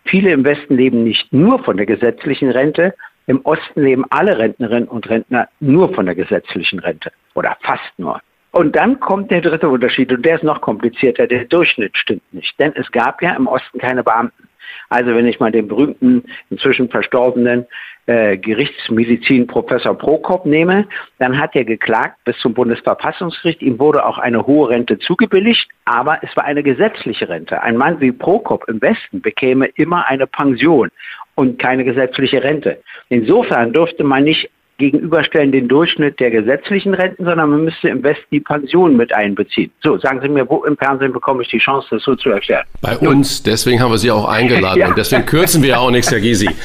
Viele 0.07 0.31
im 0.31 0.45
Westen 0.45 0.77
leben 0.77 1.03
nicht 1.03 1.33
nur 1.33 1.63
von 1.65 1.77
der 1.77 1.87
gesetzlichen 1.87 2.51
Rente, 2.51 2.95
im 3.27 3.45
Osten 3.45 3.83
leben 3.83 4.05
alle 4.11 4.39
Rentnerinnen 4.39 4.89
und 4.89 5.09
Rentner 5.11 5.49
nur 5.59 5.93
von 5.95 6.07
der 6.07 6.15
gesetzlichen 6.15 6.79
Rente 6.79 7.11
oder 7.35 7.57
fast 7.63 7.99
nur. 7.99 8.21
Und 8.57 8.75
dann 8.75 8.99
kommt 9.01 9.31
der 9.31 9.43
dritte 9.43 9.69
Unterschied 9.69 10.11
und 10.11 10.25
der 10.25 10.37
ist 10.37 10.43
noch 10.43 10.63
komplizierter. 10.63 11.27
Der 11.27 11.45
Durchschnitt 11.45 11.95
stimmt 11.95 12.23
nicht, 12.33 12.59
denn 12.59 12.73
es 12.75 12.91
gab 12.91 13.21
ja 13.21 13.37
im 13.37 13.47
Osten 13.47 13.79
keine 13.79 14.03
Beamten. 14.03 14.49
Also 14.89 15.15
wenn 15.15 15.27
ich 15.27 15.39
mal 15.39 15.53
den 15.53 15.69
berühmten, 15.69 16.25
inzwischen 16.49 16.89
verstorbenen 16.89 17.67
äh, 18.07 18.39
Gerichtsmedizin 18.39 19.47
Professor 19.47 19.95
Prokop 19.95 20.47
nehme, 20.47 20.87
dann 21.19 21.39
hat 21.39 21.55
er 21.55 21.67
geklagt 21.67 22.17
bis 22.25 22.39
zum 22.39 22.55
Bundesverfassungsgericht. 22.55 23.61
Ihm 23.61 23.79
wurde 23.79 24.07
auch 24.07 24.17
eine 24.17 24.47
hohe 24.47 24.71
Rente 24.71 24.99
zugebilligt, 25.01 25.69
aber 25.85 26.21
es 26.23 26.35
war 26.35 26.45
eine 26.45 26.63
gesetzliche 26.63 27.29
Rente. 27.29 27.61
Ein 27.63 27.77
Mann 27.77 28.01
wie 28.01 28.11
Prokop 28.11 28.67
im 28.69 28.81
Westen 28.81 29.21
bekäme 29.21 29.67
immer 29.75 30.09
eine 30.09 30.27
Pension 30.27 30.89
und 31.35 31.59
keine 31.59 31.85
gesetzliche 31.85 32.43
Rente. 32.43 32.83
Insofern 33.11 33.75
durfte 33.75 34.03
man 34.03 34.25
nicht 34.25 34.49
gegenüberstellen 34.79 35.53
den 35.53 35.69
Durchschnitt 35.69 36.21
der 36.21 36.31
gesetzlichen 36.31 36.95
Renten, 36.95 37.25
sondern 37.25 37.51
man 37.51 37.65
müsste 37.65 37.89
im 37.89 38.03
Westen 38.03 38.27
die 38.31 38.41
Pension 38.41 38.97
mit 38.97 39.13
einbeziehen. 39.13 39.71
So, 39.83 39.99
sagen 39.99 40.21
Sie 40.21 40.29
mir, 40.29 40.49
wo 40.49 40.65
im 40.65 40.77
Fernsehen 40.77 41.13
bekomme 41.13 41.43
ich 41.43 41.49
die 41.49 41.59
Chance, 41.59 41.89
das 41.91 42.03
so 42.03 42.15
zu 42.15 42.31
erklären? 42.31 42.65
Bei 42.83 42.97
uns, 42.99 43.43
deswegen 43.43 43.81
haben 43.81 43.91
wir 43.91 43.99
Sie 43.99 44.11
auch 44.11 44.29
eingeladen 44.29 44.79
ja. 44.81 44.89
und 44.89 44.99
deswegen 44.99 45.25
kürzen 45.25 45.63
wir 45.63 45.81
auch 45.81 45.91
nichts, 45.91 46.11
Herr 46.11 46.21
Gysi. 46.21 46.49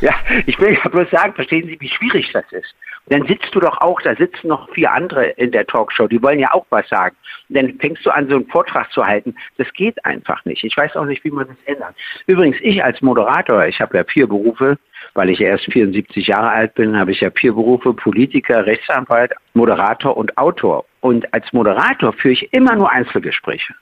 Ja, 0.00 0.14
ich 0.46 0.58
will 0.58 0.72
ja 0.82 0.88
bloß 0.88 1.10
sagen, 1.10 1.34
verstehen 1.34 1.66
Sie, 1.66 1.76
wie 1.80 1.88
schwierig 1.88 2.30
das 2.32 2.44
ist. 2.52 2.74
Dann 3.08 3.26
sitzt 3.26 3.54
du 3.54 3.60
doch 3.60 3.80
auch, 3.80 4.00
da 4.02 4.14
sitzen 4.14 4.48
noch 4.48 4.70
vier 4.72 4.92
andere 4.92 5.26
in 5.30 5.50
der 5.50 5.66
Talkshow, 5.66 6.06
die 6.06 6.22
wollen 6.22 6.38
ja 6.38 6.52
auch 6.54 6.64
was 6.70 6.88
sagen. 6.88 7.16
dann 7.48 7.74
fängst 7.80 8.06
du 8.06 8.10
an, 8.10 8.28
so 8.28 8.36
einen 8.36 8.46
Vortrag 8.46 8.90
zu 8.92 9.04
halten. 9.04 9.34
Das 9.58 9.70
geht 9.72 10.02
einfach 10.04 10.44
nicht. 10.44 10.64
Ich 10.64 10.76
weiß 10.76 10.96
auch 10.96 11.04
nicht, 11.04 11.24
wie 11.24 11.30
man 11.30 11.48
das 11.48 11.56
ändert. 11.66 11.94
Übrigens, 12.26 12.56
ich 12.60 12.82
als 12.82 13.00
Moderator, 13.02 13.66
ich 13.66 13.80
habe 13.80 13.96
ja 13.96 14.04
vier 14.04 14.26
Berufe, 14.26 14.78
weil 15.14 15.30
ich 15.30 15.40
erst 15.40 15.64
74 15.72 16.26
Jahre 16.26 16.50
alt 16.50 16.74
bin, 16.74 16.98
habe 16.98 17.12
ich 17.12 17.20
ja 17.20 17.30
vier 17.30 17.52
Berufe, 17.52 17.92
Politiker, 17.92 18.66
Rechtsanwalt, 18.66 19.32
Moderator 19.54 20.16
und 20.16 20.36
Autor. 20.38 20.84
Und 21.00 21.32
als 21.32 21.52
Moderator 21.52 22.12
führe 22.12 22.34
ich 22.34 22.52
immer 22.52 22.76
nur 22.76 22.90
Einzelgespräche, 22.90 23.74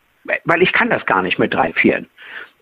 weil 0.44 0.62
ich 0.62 0.72
kann 0.72 0.90
das 0.90 1.04
gar 1.06 1.22
nicht 1.22 1.38
mit 1.38 1.54
drei, 1.54 1.72
vieren. 1.72 2.06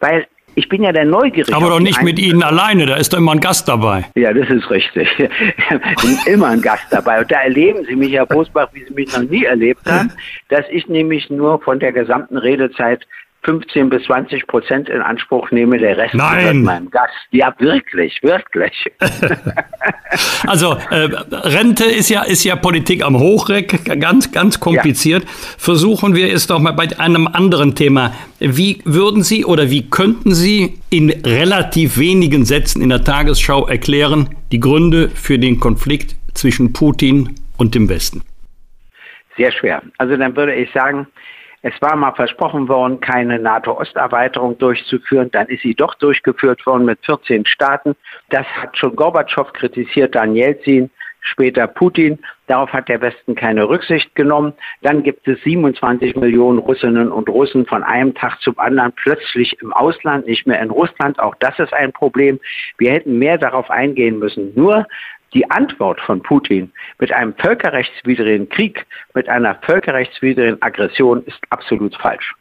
Weil 0.00 0.26
ich 0.58 0.70
bin 0.70 0.82
ja 0.82 0.90
der 0.90 1.04
Neugierige. 1.04 1.54
Aber 1.54 1.68
doch 1.68 1.80
nicht 1.80 2.02
mit 2.02 2.18
Ihnen 2.18 2.42
alleine, 2.42 2.86
da 2.86 2.96
ist 2.96 3.12
doch 3.12 3.18
immer 3.18 3.32
ein 3.32 3.40
Gast 3.40 3.68
dabei. 3.68 4.06
Ja, 4.14 4.32
das 4.32 4.48
ist 4.48 4.70
richtig. 4.70 5.06
immer 6.26 6.48
ein 6.48 6.62
Gast 6.62 6.86
dabei. 6.90 7.20
Und 7.20 7.30
da 7.30 7.42
erleben 7.42 7.84
Sie 7.84 7.94
mich, 7.94 8.12
Herr 8.12 8.24
Bosbach, 8.24 8.68
wie 8.72 8.82
Sie 8.84 8.94
mich 8.94 9.14
noch 9.14 9.22
nie 9.22 9.44
erlebt 9.44 9.82
haben, 9.84 10.10
dass 10.48 10.64
ich 10.70 10.88
nämlich 10.88 11.28
nur 11.28 11.60
von 11.60 11.78
der 11.78 11.92
gesamten 11.92 12.38
Redezeit 12.38 13.06
15 13.46 13.88
bis 13.88 14.02
20 14.04 14.46
Prozent 14.48 14.88
in 14.88 15.00
Anspruch 15.00 15.50
nehme, 15.52 15.78
der 15.78 15.96
Rest 15.96 16.14
Nein. 16.14 16.62
meinem 16.62 16.90
Gast. 16.90 17.14
Ja, 17.30 17.54
wirklich, 17.58 18.20
wirklich. 18.22 18.90
also 20.46 20.76
äh, 20.90 21.08
Rente 21.30 21.84
ist 21.84 22.10
ja, 22.10 22.24
ist 22.24 22.44
ja 22.44 22.56
Politik 22.56 23.04
am 23.04 23.18
Hochreck, 23.18 23.84
ganz, 24.00 24.32
ganz 24.32 24.58
kompliziert. 24.58 25.22
Ja. 25.22 25.30
Versuchen 25.58 26.16
wir 26.16 26.32
es 26.32 26.48
doch 26.48 26.58
mal 26.58 26.72
bei 26.72 26.88
einem 26.98 27.28
anderen 27.28 27.76
Thema. 27.76 28.12
Wie 28.40 28.80
würden 28.84 29.22
Sie 29.22 29.44
oder 29.44 29.70
wie 29.70 29.88
könnten 29.88 30.34
Sie 30.34 30.80
in 30.90 31.10
relativ 31.10 31.98
wenigen 31.98 32.44
Sätzen 32.44 32.82
in 32.82 32.88
der 32.88 33.04
Tagesschau 33.04 33.68
erklären, 33.68 34.28
die 34.50 34.60
Gründe 34.60 35.08
für 35.08 35.38
den 35.38 35.60
Konflikt 35.60 36.16
zwischen 36.34 36.72
Putin 36.72 37.36
und 37.56 37.76
dem 37.76 37.88
Westen? 37.88 38.22
Sehr 39.36 39.52
schwer. 39.52 39.82
Also 39.98 40.16
dann 40.16 40.34
würde 40.34 40.54
ich 40.54 40.70
sagen, 40.72 41.06
es 41.62 41.74
war 41.80 41.96
mal 41.96 42.12
versprochen 42.12 42.68
worden, 42.68 43.00
keine 43.00 43.38
NATO-Osterweiterung 43.38 44.58
durchzuführen. 44.58 45.30
Dann 45.32 45.46
ist 45.48 45.62
sie 45.62 45.74
doch 45.74 45.94
durchgeführt 45.94 46.64
worden 46.66 46.84
mit 46.84 47.04
14 47.04 47.46
Staaten. 47.46 47.96
Das 48.30 48.46
hat 48.46 48.76
schon 48.76 48.94
Gorbatschow 48.94 49.52
kritisiert, 49.52 50.14
dann 50.14 50.36
Jelzin, 50.36 50.90
später 51.20 51.66
Putin. 51.66 52.18
Darauf 52.46 52.72
hat 52.72 52.88
der 52.88 53.00
Westen 53.00 53.34
keine 53.34 53.68
Rücksicht 53.68 54.14
genommen. 54.14 54.52
Dann 54.82 55.02
gibt 55.02 55.26
es 55.26 55.40
27 55.42 56.14
Millionen 56.14 56.58
Russinnen 56.58 57.10
und 57.10 57.28
Russen 57.28 57.66
von 57.66 57.82
einem 57.82 58.14
Tag 58.14 58.40
zum 58.40 58.58
anderen 58.58 58.92
plötzlich 58.92 59.60
im 59.60 59.72
Ausland, 59.72 60.26
nicht 60.26 60.46
mehr 60.46 60.60
in 60.60 60.70
Russland. 60.70 61.18
Auch 61.18 61.34
das 61.40 61.58
ist 61.58 61.72
ein 61.72 61.92
Problem. 61.92 62.38
Wir 62.78 62.92
hätten 62.92 63.18
mehr 63.18 63.38
darauf 63.38 63.70
eingehen 63.70 64.18
müssen. 64.18 64.52
Nur 64.54 64.86
die 65.36 65.50
Antwort 65.50 66.00
von 66.00 66.22
Putin 66.22 66.72
mit 66.98 67.12
einem 67.12 67.34
völkerrechtswidrigen 67.34 68.48
Krieg, 68.48 68.86
mit 69.12 69.28
einer 69.28 69.54
völkerrechtswidrigen 69.56 70.62
Aggression 70.62 71.22
ist 71.26 71.38
absolut 71.50 71.94
falsch. 71.96 72.34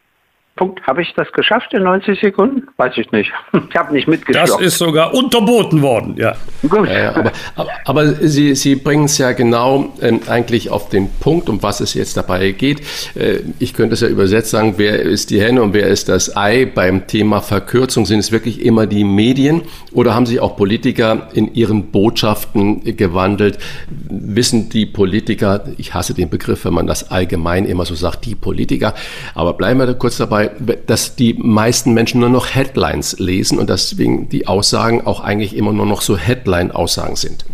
Punkt. 0.55 0.87
Habe 0.87 1.01
ich 1.01 1.13
das 1.15 1.29
geschafft 1.33 1.73
in 1.73 1.83
90 1.83 2.19
Sekunden? 2.21 2.67
Weiß 2.77 2.93
ich 2.97 3.11
nicht. 3.11 3.31
Ich 3.69 3.75
habe 3.77 3.93
nicht 3.93 4.07
mitgeschlossen. 4.07 4.57
Das 4.57 4.67
ist 4.67 4.77
sogar 4.77 5.13
unterboten 5.13 5.81
worden, 5.81 6.15
ja. 6.17 6.33
Gut. 6.69 6.87
Ja, 6.87 7.13
aber, 7.13 7.31
aber, 7.55 7.69
aber, 7.83 8.05
Sie, 8.27 8.55
Sie 8.55 8.75
bringen 8.75 9.05
es 9.05 9.17
ja 9.17 9.33
genau 9.33 9.93
ähm, 10.01 10.21
eigentlich 10.29 10.69
auf 10.69 10.87
den 10.87 11.09
Punkt, 11.19 11.49
um 11.49 11.61
was 11.61 11.81
es 11.81 11.93
jetzt 11.93 12.15
dabei 12.15 12.51
geht. 12.51 12.81
Äh, 13.15 13.39
ich 13.59 13.73
könnte 13.73 13.95
es 13.95 14.01
ja 14.01 14.07
übersetzt 14.07 14.51
sagen, 14.51 14.75
wer 14.77 15.01
ist 15.01 15.29
die 15.29 15.41
Henne 15.41 15.61
und 15.61 15.73
wer 15.73 15.87
ist 15.87 16.07
das 16.07 16.37
Ei? 16.37 16.65
Beim 16.65 17.07
Thema 17.07 17.41
Verkürzung 17.41 18.05
sind 18.05 18.19
es 18.19 18.31
wirklich 18.31 18.63
immer 18.63 18.87
die 18.87 19.03
Medien 19.03 19.63
oder 19.91 20.15
haben 20.15 20.25
sich 20.25 20.39
auch 20.39 20.55
Politiker 20.55 21.27
in 21.33 21.53
ihren 21.53 21.91
Botschaften 21.91 22.95
gewandelt? 22.95 23.57
Wissen 23.89 24.69
die 24.69 24.85
Politiker, 24.85 25.65
ich 25.77 25.93
hasse 25.93 26.13
den 26.13 26.29
Begriff, 26.29 26.63
wenn 26.63 26.73
man 26.73 26.87
das 26.87 27.11
allgemein 27.11 27.65
immer 27.65 27.83
so 27.83 27.95
sagt, 27.95 28.25
die 28.25 28.35
Politiker, 28.35 28.93
aber 29.33 29.53
bleiben 29.53 29.79
wir 29.79 29.85
da 29.85 29.93
kurz 29.93 30.17
dabei, 30.17 30.44
dass 30.87 31.15
die 31.15 31.33
meisten 31.33 31.93
Menschen 31.93 32.19
nur 32.21 32.29
noch 32.29 32.53
Headlines 32.53 33.19
lesen 33.19 33.59
und 33.59 33.69
deswegen 33.69 34.29
die 34.29 34.47
Aussagen 34.47 35.05
auch 35.05 35.23
eigentlich 35.23 35.55
immer 35.55 35.73
nur 35.73 35.85
noch 35.85 36.01
so 36.01 36.17
Headline-Aussagen 36.17 37.15
sind? 37.15 37.45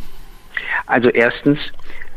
Also 0.88 1.10
erstens 1.10 1.60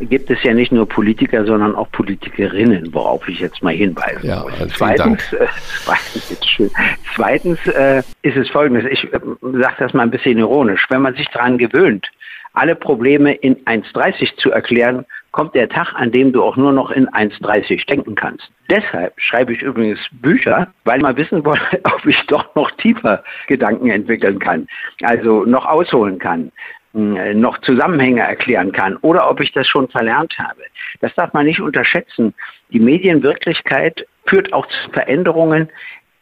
gibt 0.00 0.30
es 0.30 0.42
ja 0.42 0.54
nicht 0.54 0.72
nur 0.72 0.88
Politiker, 0.88 1.44
sondern 1.44 1.74
auch 1.74 1.90
Politikerinnen, 1.92 2.92
worauf 2.92 3.28
ich 3.28 3.40
jetzt 3.40 3.62
mal 3.62 3.74
hinweise. 3.74 4.26
Ja, 4.26 4.44
zweitens, 4.76 5.32
äh, 5.32 5.46
zweitens, 5.84 6.72
zweitens 7.14 7.66
äh, 7.68 8.02
ist 8.22 8.37
es 8.37 8.48
folgendes, 8.50 8.84
ich 8.90 9.04
äh, 9.12 9.20
sage 9.40 9.74
das 9.78 9.94
mal 9.94 10.02
ein 10.02 10.10
bisschen 10.10 10.38
ironisch, 10.38 10.87
wenn 10.88 11.02
man 11.02 11.14
sich 11.14 11.28
daran 11.28 11.58
gewöhnt, 11.58 12.10
alle 12.52 12.74
Probleme 12.74 13.34
in 13.34 13.56
1,30 13.64 14.37
zu 14.38 14.50
erklären, 14.50 15.04
kommt 15.34 15.56
der 15.56 15.68
Tag, 15.68 15.92
an 15.96 16.12
dem 16.12 16.32
du 16.32 16.44
auch 16.44 16.56
nur 16.56 16.70
noch 16.70 16.92
in 16.92 17.08
1,30 17.08 17.86
denken 17.88 18.14
kannst. 18.14 18.48
Deshalb 18.70 19.20
schreibe 19.20 19.52
ich 19.52 19.62
übrigens 19.62 19.98
Bücher, 20.12 20.68
weil 20.84 21.00
mal 21.00 21.16
wissen 21.16 21.44
wollte, 21.44 21.80
ob 21.84 22.06
ich 22.06 22.20
doch 22.28 22.54
noch 22.54 22.70
tiefer 22.70 23.24
Gedanken 23.48 23.90
entwickeln 23.90 24.38
kann, 24.38 24.68
also 25.02 25.44
noch 25.44 25.66
ausholen 25.66 26.20
kann 26.20 26.52
hm, 26.92 27.40
noch 27.40 27.58
Zusammenhänge 27.62 28.20
erklären 28.20 28.70
kann 28.70 28.96
oder 28.98 29.28
ob 29.28 29.40
ich 29.40 29.50
das 29.52 29.66
schon 29.66 29.88
verlernt 29.88 30.38
habe. 30.38 30.62
Das 31.00 31.12
darf 31.16 31.32
man 31.32 31.46
nicht 31.46 31.60
unterschätzen. 31.60 32.32
Die 32.70 32.78
Medienwirklichkeit 32.78 34.06
führt 34.26 34.52
auch 34.52 34.66
zu 34.66 34.90
Veränderungen 34.92 35.68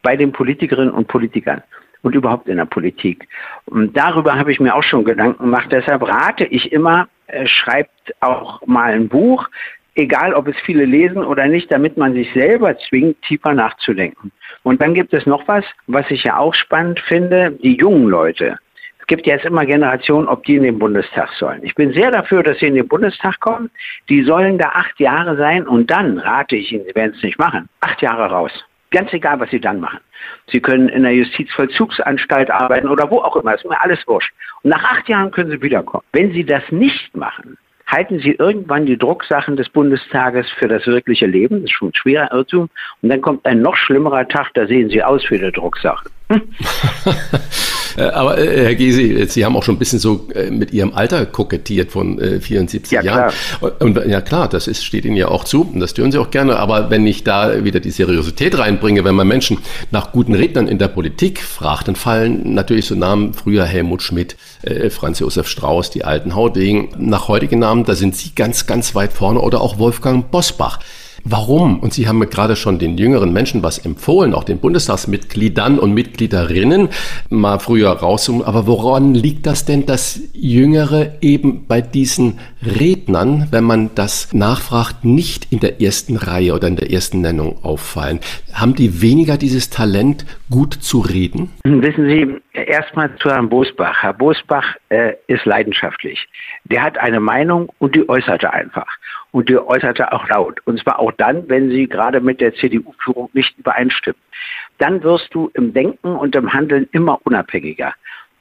bei 0.01 0.17
den 0.17 0.31
Politikerinnen 0.31 0.91
und 0.91 1.07
Politikern 1.07 1.61
und 2.01 2.15
überhaupt 2.15 2.47
in 2.47 2.57
der 2.57 2.65
Politik. 2.65 3.27
Und 3.65 3.95
darüber 3.95 4.33
habe 4.35 4.51
ich 4.51 4.59
mir 4.59 4.73
auch 4.73 4.83
schon 4.83 5.05
Gedanken 5.05 5.43
gemacht. 5.43 5.67
Deshalb 5.71 6.01
rate 6.01 6.45
ich 6.45 6.71
immer, 6.71 7.07
schreibt 7.45 8.13
auch 8.19 8.65
mal 8.65 8.93
ein 8.93 9.09
Buch, 9.09 9.47
egal 9.95 10.33
ob 10.33 10.47
es 10.47 10.55
viele 10.65 10.85
lesen 10.85 11.23
oder 11.23 11.47
nicht, 11.47 11.71
damit 11.71 11.97
man 11.97 12.13
sich 12.13 12.31
selber 12.33 12.77
zwingt, 12.77 13.21
tiefer 13.23 13.53
nachzudenken. 13.53 14.31
Und 14.63 14.81
dann 14.81 14.93
gibt 14.93 15.13
es 15.13 15.25
noch 15.25 15.47
was, 15.47 15.65
was 15.87 16.09
ich 16.09 16.23
ja 16.23 16.37
auch 16.37 16.53
spannend 16.53 16.99
finde, 16.99 17.51
die 17.51 17.77
jungen 17.77 18.07
Leute. 18.07 18.57
Es 18.99 19.07
gibt 19.07 19.27
jetzt 19.27 19.45
immer 19.45 19.65
Generationen, 19.65 20.29
ob 20.29 20.45
die 20.45 20.55
in 20.55 20.63
den 20.63 20.79
Bundestag 20.79 21.29
sollen. 21.33 21.61
Ich 21.63 21.75
bin 21.75 21.91
sehr 21.91 22.09
dafür, 22.09 22.41
dass 22.41 22.59
sie 22.59 22.67
in 22.67 22.75
den 22.75 22.87
Bundestag 22.87 23.37
kommen. 23.41 23.69
Die 24.07 24.23
sollen 24.23 24.57
da 24.57 24.69
acht 24.69 24.97
Jahre 24.99 25.35
sein 25.35 25.67
und 25.67 25.91
dann 25.91 26.19
rate 26.19 26.55
ich 26.55 26.71
ihnen, 26.71 26.85
sie 26.87 26.95
werden 26.95 27.13
es 27.13 27.21
nicht 27.21 27.37
machen, 27.37 27.67
acht 27.81 28.01
Jahre 28.01 28.27
raus. 28.27 28.53
Ganz 28.93 29.11
egal, 29.11 29.39
was 29.39 29.49
Sie 29.49 29.59
dann 29.59 29.79
machen. 29.79 29.99
Sie 30.51 30.61
können 30.61 30.87
in 30.87 31.01
der 31.01 31.13
Justizvollzugsanstalt 31.13 32.51
arbeiten 32.51 32.87
oder 32.87 33.09
wo 33.09 33.19
auch 33.21 33.35
immer. 33.35 33.55
Ist 33.55 33.65
mir 33.65 33.81
alles 33.81 33.99
wurscht. 34.07 34.31
Und 34.61 34.69
nach 34.69 34.83
acht 34.83 35.09
Jahren 35.09 35.31
können 35.31 35.49
Sie 35.49 35.61
wiederkommen. 35.61 36.03
Wenn 36.13 36.31
Sie 36.31 36.45
das 36.45 36.63
nicht 36.69 37.17
machen, 37.17 37.57
halten 37.87 38.19
Sie 38.19 38.33
irgendwann 38.33 38.85
die 38.85 38.97
Drucksachen 38.97 39.57
des 39.57 39.67
Bundestages 39.69 40.47
für 40.51 40.67
das 40.67 40.85
wirkliche 40.85 41.25
Leben. 41.25 41.61
Das 41.61 41.71
ist 41.71 41.71
schon 41.71 41.89
ein 41.89 41.95
schwerer 41.95 42.31
Irrtum. 42.31 42.69
Und 43.01 43.09
dann 43.09 43.21
kommt 43.21 43.43
ein 43.47 43.61
noch 43.61 43.75
schlimmerer 43.75 44.27
Tag, 44.27 44.51
da 44.53 44.67
sehen 44.67 44.89
Sie 44.89 45.03
aus 45.03 45.23
wie 45.31 45.39
eine 45.39 45.51
Drucksache. 45.51 46.07
Äh, 47.97 48.03
aber 48.03 48.37
äh, 48.37 48.65
Herr 48.65 48.75
Gysi, 48.75 49.25
Sie 49.27 49.45
haben 49.45 49.55
auch 49.55 49.63
schon 49.63 49.75
ein 49.75 49.79
bisschen 49.79 49.99
so 49.99 50.27
äh, 50.33 50.49
mit 50.49 50.71
Ihrem 50.73 50.93
Alter 50.93 51.25
kokettiert 51.25 51.91
von 51.91 52.19
74 52.19 52.91
ja, 52.91 53.01
Jahren. 53.01 53.31
Klar. 53.59 53.71
Und, 53.79 53.97
und 53.97 54.07
ja 54.07 54.21
klar, 54.21 54.47
das 54.47 54.67
ist, 54.67 54.83
steht 54.83 55.05
Ihnen 55.05 55.15
ja 55.15 55.27
auch 55.27 55.43
zu 55.43 55.69
und 55.73 55.79
das 55.79 55.93
tun 55.93 56.11
Sie 56.11 56.17
auch 56.17 56.31
gerne. 56.31 56.57
Aber 56.57 56.89
wenn 56.89 57.05
ich 57.05 57.23
da 57.23 57.63
wieder 57.63 57.79
die 57.79 57.91
Seriosität 57.91 58.57
reinbringe, 58.57 59.03
wenn 59.03 59.15
man 59.15 59.27
Menschen 59.27 59.59
nach 59.91 60.11
guten 60.11 60.33
Rednern 60.33 60.67
in 60.67 60.77
der 60.77 60.87
Politik 60.87 61.41
fragt, 61.41 61.87
dann 61.87 61.95
fallen 61.95 62.53
natürlich 62.53 62.85
so 62.85 62.95
Namen 62.95 63.33
früher 63.33 63.65
Helmut 63.65 64.01
Schmidt, 64.01 64.35
äh, 64.63 64.89
Franz 64.89 65.19
Josef 65.19 65.47
Strauß, 65.47 65.91
die 65.91 66.03
alten 66.03 66.35
Haudegen. 66.35 66.89
Nach 66.97 67.27
heutigen 67.27 67.59
Namen, 67.59 67.83
da 67.85 67.95
sind 67.95 68.15
Sie 68.15 68.31
ganz, 68.35 68.65
ganz 68.65 68.95
weit 68.95 69.13
vorne 69.13 69.39
oder 69.39 69.61
auch 69.61 69.79
Wolfgang 69.79 70.29
Bosbach. 70.31 70.79
Warum? 71.25 71.79
Und 71.79 71.93
Sie 71.93 72.07
haben 72.07 72.19
gerade 72.29 72.57
schon 72.57 72.79
den 72.79 72.97
jüngeren 72.97 73.31
Menschen 73.31 73.63
was 73.63 73.77
empfohlen, 73.77 74.33
auch 74.33 74.43
den 74.43 74.59
Bundestagsmitgliedern 74.59 75.79
und 75.79 75.93
Mitgliederinnen 75.93 76.89
mal 77.29 77.59
früher 77.59 77.91
rauszuholen. 77.91 78.45
Aber 78.45 78.67
woran 78.67 79.13
liegt 79.13 79.45
das 79.45 79.65
denn, 79.65 79.85
dass 79.85 80.21
Jüngere 80.33 81.13
eben 81.21 81.65
bei 81.65 81.79
diesen 81.79 82.39
Rednern, 82.61 83.47
wenn 83.51 83.63
man 83.63 83.91
das 83.95 84.33
nachfragt, 84.33 85.05
nicht 85.05 85.51
in 85.51 85.61
der 85.61 85.81
ersten 85.81 86.17
Reihe 86.17 86.53
oder 86.53 86.67
in 86.67 86.75
der 86.75 86.91
ersten 86.91 87.21
Nennung 87.21 87.63
auffallen? 87.63 88.19
Haben 88.53 88.75
die 88.75 89.01
weniger 89.01 89.37
dieses 89.37 89.69
Talent, 89.69 90.25
gut 90.49 90.73
zu 90.73 90.99
reden? 90.99 91.51
Wissen 91.63 92.05
Sie, 92.05 92.59
erstmal 92.59 93.15
zu 93.17 93.29
Herrn 93.29 93.47
Bosbach. 93.47 94.03
Herr 94.03 94.13
Bosbach 94.13 94.75
äh, 94.89 95.13
ist 95.27 95.45
leidenschaftlich. 95.45 96.27
Der 96.65 96.83
hat 96.83 96.97
eine 96.97 97.21
Meinung 97.21 97.69
und 97.79 97.95
die 97.95 98.07
äußert 98.07 98.43
er 98.43 98.53
einfach 98.53 98.87
und 99.33 99.49
die 99.49 99.57
äußerte 99.57 100.13
auch 100.13 100.27
laut. 100.29 100.59
Und 100.65 100.79
zwar 100.79 100.99
auch 100.99 101.11
dann, 101.13 101.49
wenn 101.49 101.69
sie 101.69 101.87
gerade 101.87 102.21
mit 102.21 102.39
der 102.39 102.53
CDU-Führung 102.53 103.29
nicht 103.33 103.57
übereinstimmt. 103.57 104.17
Dann 104.77 105.03
wirst 105.03 105.33
du 105.33 105.49
im 105.55 105.73
Denken 105.73 106.15
und 106.15 106.35
im 106.35 106.53
Handeln 106.53 106.87
immer 106.91 107.19
unabhängiger. 107.25 107.93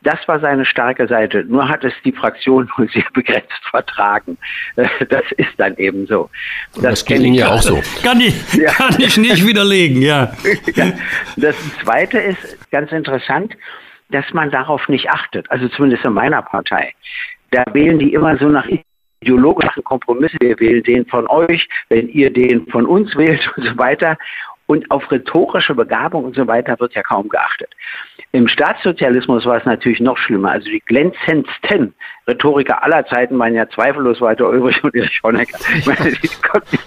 Das 0.02 0.18
war 0.26 0.40
seine 0.40 0.66
starke 0.66 1.07
Seite. 1.07 1.44
Nur 1.44 1.68
hat 1.68 1.85
es 1.85 1.94
die 2.05 2.12
Fraktion 2.12 2.68
nur 2.76 2.88
sehr 2.88 3.05
begrenzt 3.12 3.62
vertragen. 3.70 4.37
Das 5.09 5.22
ist 5.37 5.52
dann 5.57 5.76
eben 5.76 6.07
so. 6.07 6.28
Das, 6.74 6.83
das 6.83 7.05
kenne 7.05 7.28
ich 7.28 7.37
ja 7.37 7.48
auch 7.48 7.62
so. 7.62 7.81
Kann 8.02 8.20
ich, 8.20 8.55
ja. 8.55 8.70
kann 8.72 8.94
ich 8.98 9.16
nicht 9.16 9.46
widerlegen, 9.46 10.02
ja. 10.02 10.33
Das 11.37 11.57
zweite 11.83 12.18
ist 12.18 12.70
ganz 12.70 12.92
interessant, 12.92 13.57
dass 14.11 14.24
man 14.33 14.50
darauf 14.50 14.88
nicht 14.88 15.09
achtet. 15.09 15.50
Also 15.50 15.68
zumindest 15.68 16.05
in 16.05 16.12
meiner 16.12 16.42
Partei. 16.42 16.92
Da 17.50 17.64
wählen 17.72 17.98
die 17.98 18.12
immer 18.12 18.37
so 18.38 18.48
nach 18.48 18.66
ideologischen 19.22 19.85
Kompromisse. 19.85 20.37
Wir 20.40 20.58
wählen 20.61 20.82
den 20.82 21.06
von 21.06 21.26
euch, 21.28 21.68
wenn 21.88 22.08
ihr 22.08 22.32
den 22.32 22.66
von 22.66 22.87
uns 22.87 23.16
wählt 23.16 23.50
und 23.56 23.64
so 23.64 23.78
weiter. 23.78 24.18
Und 24.66 24.90
auf 24.90 25.11
rhetorische 25.11 25.74
Begabung 25.74 26.24
und 26.24 26.37
so 26.37 26.46
weiter 26.46 26.78
wird 26.78 26.94
ja 26.94 27.02
kaum 27.02 27.28
geachtet. 27.28 27.68
Im 28.30 28.48
Staatssozialismus 28.48 29.44
war 29.44 29.58
es 29.58 29.64
natürlich 29.66 30.00
noch 30.00 30.16
schlimmer. 30.16 30.52
Also 30.52 30.70
die 30.70 30.80
glänzendsten 30.80 31.94
Rhetoriker 32.26 32.82
aller 32.82 33.04
Zeiten 33.06 33.38
waren 33.38 33.54
ja 33.54 33.68
zweifellos 33.68 34.20
Walter 34.20 34.48
Ulrich 34.48 34.82
und 34.82 34.94
Erich 34.94 35.20
Honecker. 35.22 35.58
Ich 35.76 35.87
meine, 35.87 36.12
die 36.12 36.28
konnten, 36.28 36.78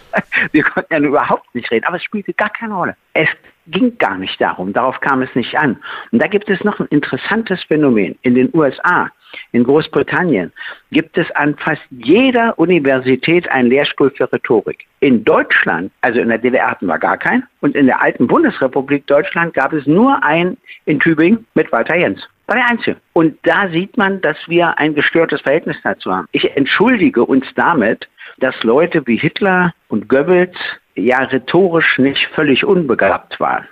die 0.54 0.62
konnten 0.62 0.94
ja 0.94 1.00
überhaupt 1.00 1.54
nicht 1.54 1.70
reden, 1.70 1.86
aber 1.86 1.98
es 1.98 2.04
spielte 2.04 2.34
gar 2.34 2.50
keine 2.50 2.74
Rolle. 2.74 2.96
Es 3.14 3.30
ging 3.68 3.98
gar 3.98 4.18
nicht 4.18 4.40
darum, 4.42 4.74
darauf 4.74 5.00
kam 5.02 5.22
es 5.22 5.36
nicht 5.36 5.56
an. 5.56 5.78
Und 6.12 6.22
da 6.22 6.28
gibt 6.28 6.50
es 6.50 6.64
noch 6.64 6.80
ein 6.80 6.88
interessantes 6.88 7.64
Phänomen. 7.66 8.18
In 8.22 8.34
den 8.36 8.50
USA 8.54 9.12
in 9.52 9.64
Großbritannien 9.64 10.52
gibt 10.92 11.18
es 11.18 11.30
an 11.32 11.56
fast 11.58 11.82
jeder 11.90 12.58
Universität 12.58 13.50
einen 13.50 13.70
Lehrstuhl 13.70 14.12
für 14.12 14.32
Rhetorik. 14.32 14.86
In 15.00 15.24
Deutschland, 15.24 15.92
also 16.02 16.20
in 16.20 16.30
der 16.30 16.38
DDR 16.38 16.72
hatten 16.72 16.86
wir 16.88 16.98
gar 16.98 17.18
keinen, 17.18 17.44
und 17.62 17.76
in 17.76 17.88
der 17.88 18.02
alten 18.02 18.28
Bundesrepublik 18.28 19.06
Deutschland 19.08 19.54
gab 19.54 19.74
es 19.74 19.86
nur 19.86 20.24
einen 20.24 20.58
in 20.86 21.00
Tübingen 21.00 21.46
mit 21.54 21.72
Walter 21.72 21.96
Jens. 21.96 22.28
War 22.48 22.56
der 22.58 22.70
einzige. 22.70 22.98
Und 23.14 23.38
da 23.44 23.70
sieht 23.70 23.98
man, 23.98 24.22
dass 24.22 24.38
wir 24.48 24.78
ein 24.78 24.94
gestörtes 24.94 25.42
Verhältnis 25.42 25.78
dazu 25.84 26.12
haben. 26.12 26.28
Ich 26.32 26.56
entschuldige 26.56 27.26
uns 27.26 27.46
damit, 27.56 28.08
dass 28.38 28.56
Leute 28.64 29.06
wie 29.08 29.18
Hitler 29.18 29.74
und 29.88 30.08
Goebbels 30.10 30.56
ja 30.96 31.20
rhetorisch 31.20 31.98
nicht 31.98 32.28
völlig 32.36 32.64
unbegabt 32.64 33.40
waren. 33.40 33.68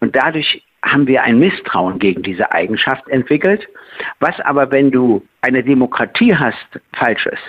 Und 0.00 0.16
dadurch 0.16 0.62
haben 0.84 1.06
wir 1.06 1.22
ein 1.22 1.38
Misstrauen 1.38 1.98
gegen 1.98 2.22
diese 2.22 2.52
Eigenschaft 2.52 3.08
entwickelt, 3.08 3.66
was 4.20 4.38
aber, 4.40 4.70
wenn 4.70 4.90
du 4.90 5.22
eine 5.40 5.62
Demokratie 5.62 6.36
hast, 6.36 6.80
falsch 6.92 7.26
ist. 7.26 7.42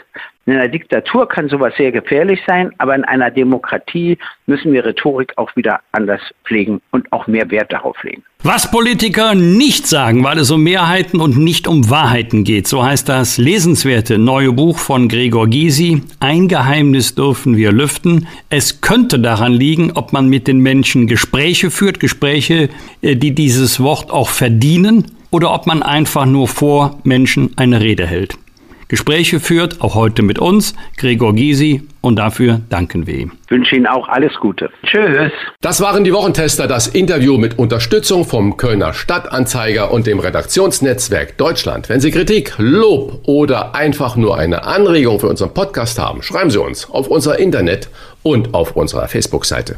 In 0.48 0.54
einer 0.54 0.68
Diktatur 0.68 1.28
kann 1.28 1.50
sowas 1.50 1.74
sehr 1.76 1.92
gefährlich 1.92 2.40
sein, 2.46 2.72
aber 2.78 2.94
in 2.94 3.04
einer 3.04 3.32
Demokratie 3.32 4.20
müssen 4.46 4.74
wir 4.74 4.86
Rhetorik 4.86 5.34
auch 5.38 5.56
wieder 5.56 5.80
anders 5.92 6.22
pflegen 6.44 6.82
und 6.92 7.12
auch 7.12 7.26
mehr 7.26 7.50
Wert 7.50 7.74
darauf 7.74 8.04
legen. 8.04 8.24
Was 8.44 8.70
Politiker 8.70 9.34
nicht 9.34 9.88
sagen, 9.88 10.24
weil 10.24 10.38
es 10.38 10.52
um 10.52 10.62
Mehrheiten 10.62 11.20
und 11.20 11.36
nicht 11.36 11.68
um 11.68 11.90
Wahrheiten 11.90 12.44
geht, 12.44 12.68
so 12.68 12.86
heißt 12.86 13.10
das 13.10 13.40
lesenswerte 13.40 14.20
neue 14.20 14.52
Buch 14.52 14.78
von 14.78 15.10
Gregor 15.10 15.48
Gysi. 15.48 16.04
Ein 16.20 16.48
Geheimnis 16.48 17.16
dürfen 17.16 17.58
wir 17.58 17.72
lüften. 17.72 18.28
Es 18.52 18.82
könnte 18.82 19.18
daran 19.18 19.52
liegen, 19.52 19.94
ob 19.96 20.14
man 20.14 20.30
mit 20.30 20.48
den 20.48 20.60
Menschen 20.60 21.08
Gespräche 21.08 21.72
führt, 21.72 22.00
Gespräche, 22.00 22.70
äh, 23.02 23.16
die 23.16 23.34
dieses 23.34 23.80
Wort 23.80 24.12
auch 24.12 24.30
verdienen, 24.30 25.12
oder 25.32 25.52
ob 25.52 25.66
man 25.66 25.82
einfach 25.82 26.28
nur 26.28 26.48
vor 26.48 27.00
Menschen 27.04 27.52
eine 27.58 27.82
Rede 27.82 28.06
hält. 28.06 28.38
Gespräche 28.88 29.40
führt, 29.40 29.82
auch 29.82 29.96
heute 29.96 30.22
mit 30.22 30.40
uns, 30.40 30.76
Gregor 30.98 31.34
Gysi, 31.34 31.84
und 32.02 32.18
dafür 32.18 32.62
danken 32.70 33.08
wir 33.08 33.16
ihm. 33.16 33.32
Ich 33.46 33.52
wünsche 33.52 33.76
Ihnen 33.76 33.88
auch 33.88 34.08
alles 34.08 34.34
Gute. 34.40 34.70
Tschüss. 34.86 35.32
Das 35.62 35.82
waren 35.82 36.04
die 36.04 36.14
Wochentester, 36.14 36.68
das 36.68 36.88
Interview 36.88 37.38
mit 37.38 37.58
Unterstützung 37.58 38.26
vom 38.26 38.58
Kölner 38.58 38.94
Stadtanzeiger 38.94 39.92
und 39.92 40.06
dem 40.06 40.20
Redaktionsnetzwerk 40.20 41.38
Deutschland. 41.38 41.90
Wenn 41.90 42.00
Sie 42.00 42.12
Kritik, 42.12 42.54
Lob 42.58 43.22
oder 43.26 43.74
einfach 43.74 44.16
nur 44.16 44.38
eine 44.38 44.66
Anregung 44.66 45.20
für 45.20 45.30
unseren 45.30 45.54
Podcast 45.54 45.98
haben, 45.98 46.22
schreiben 46.22 46.52
Sie 46.52 46.62
uns 46.62 46.88
auf 46.90 47.08
unser 47.08 47.40
Internet 47.40 47.90
und 48.22 48.54
auf 48.54 48.76
unserer 48.76 49.08
Facebook-Seite. 49.08 49.78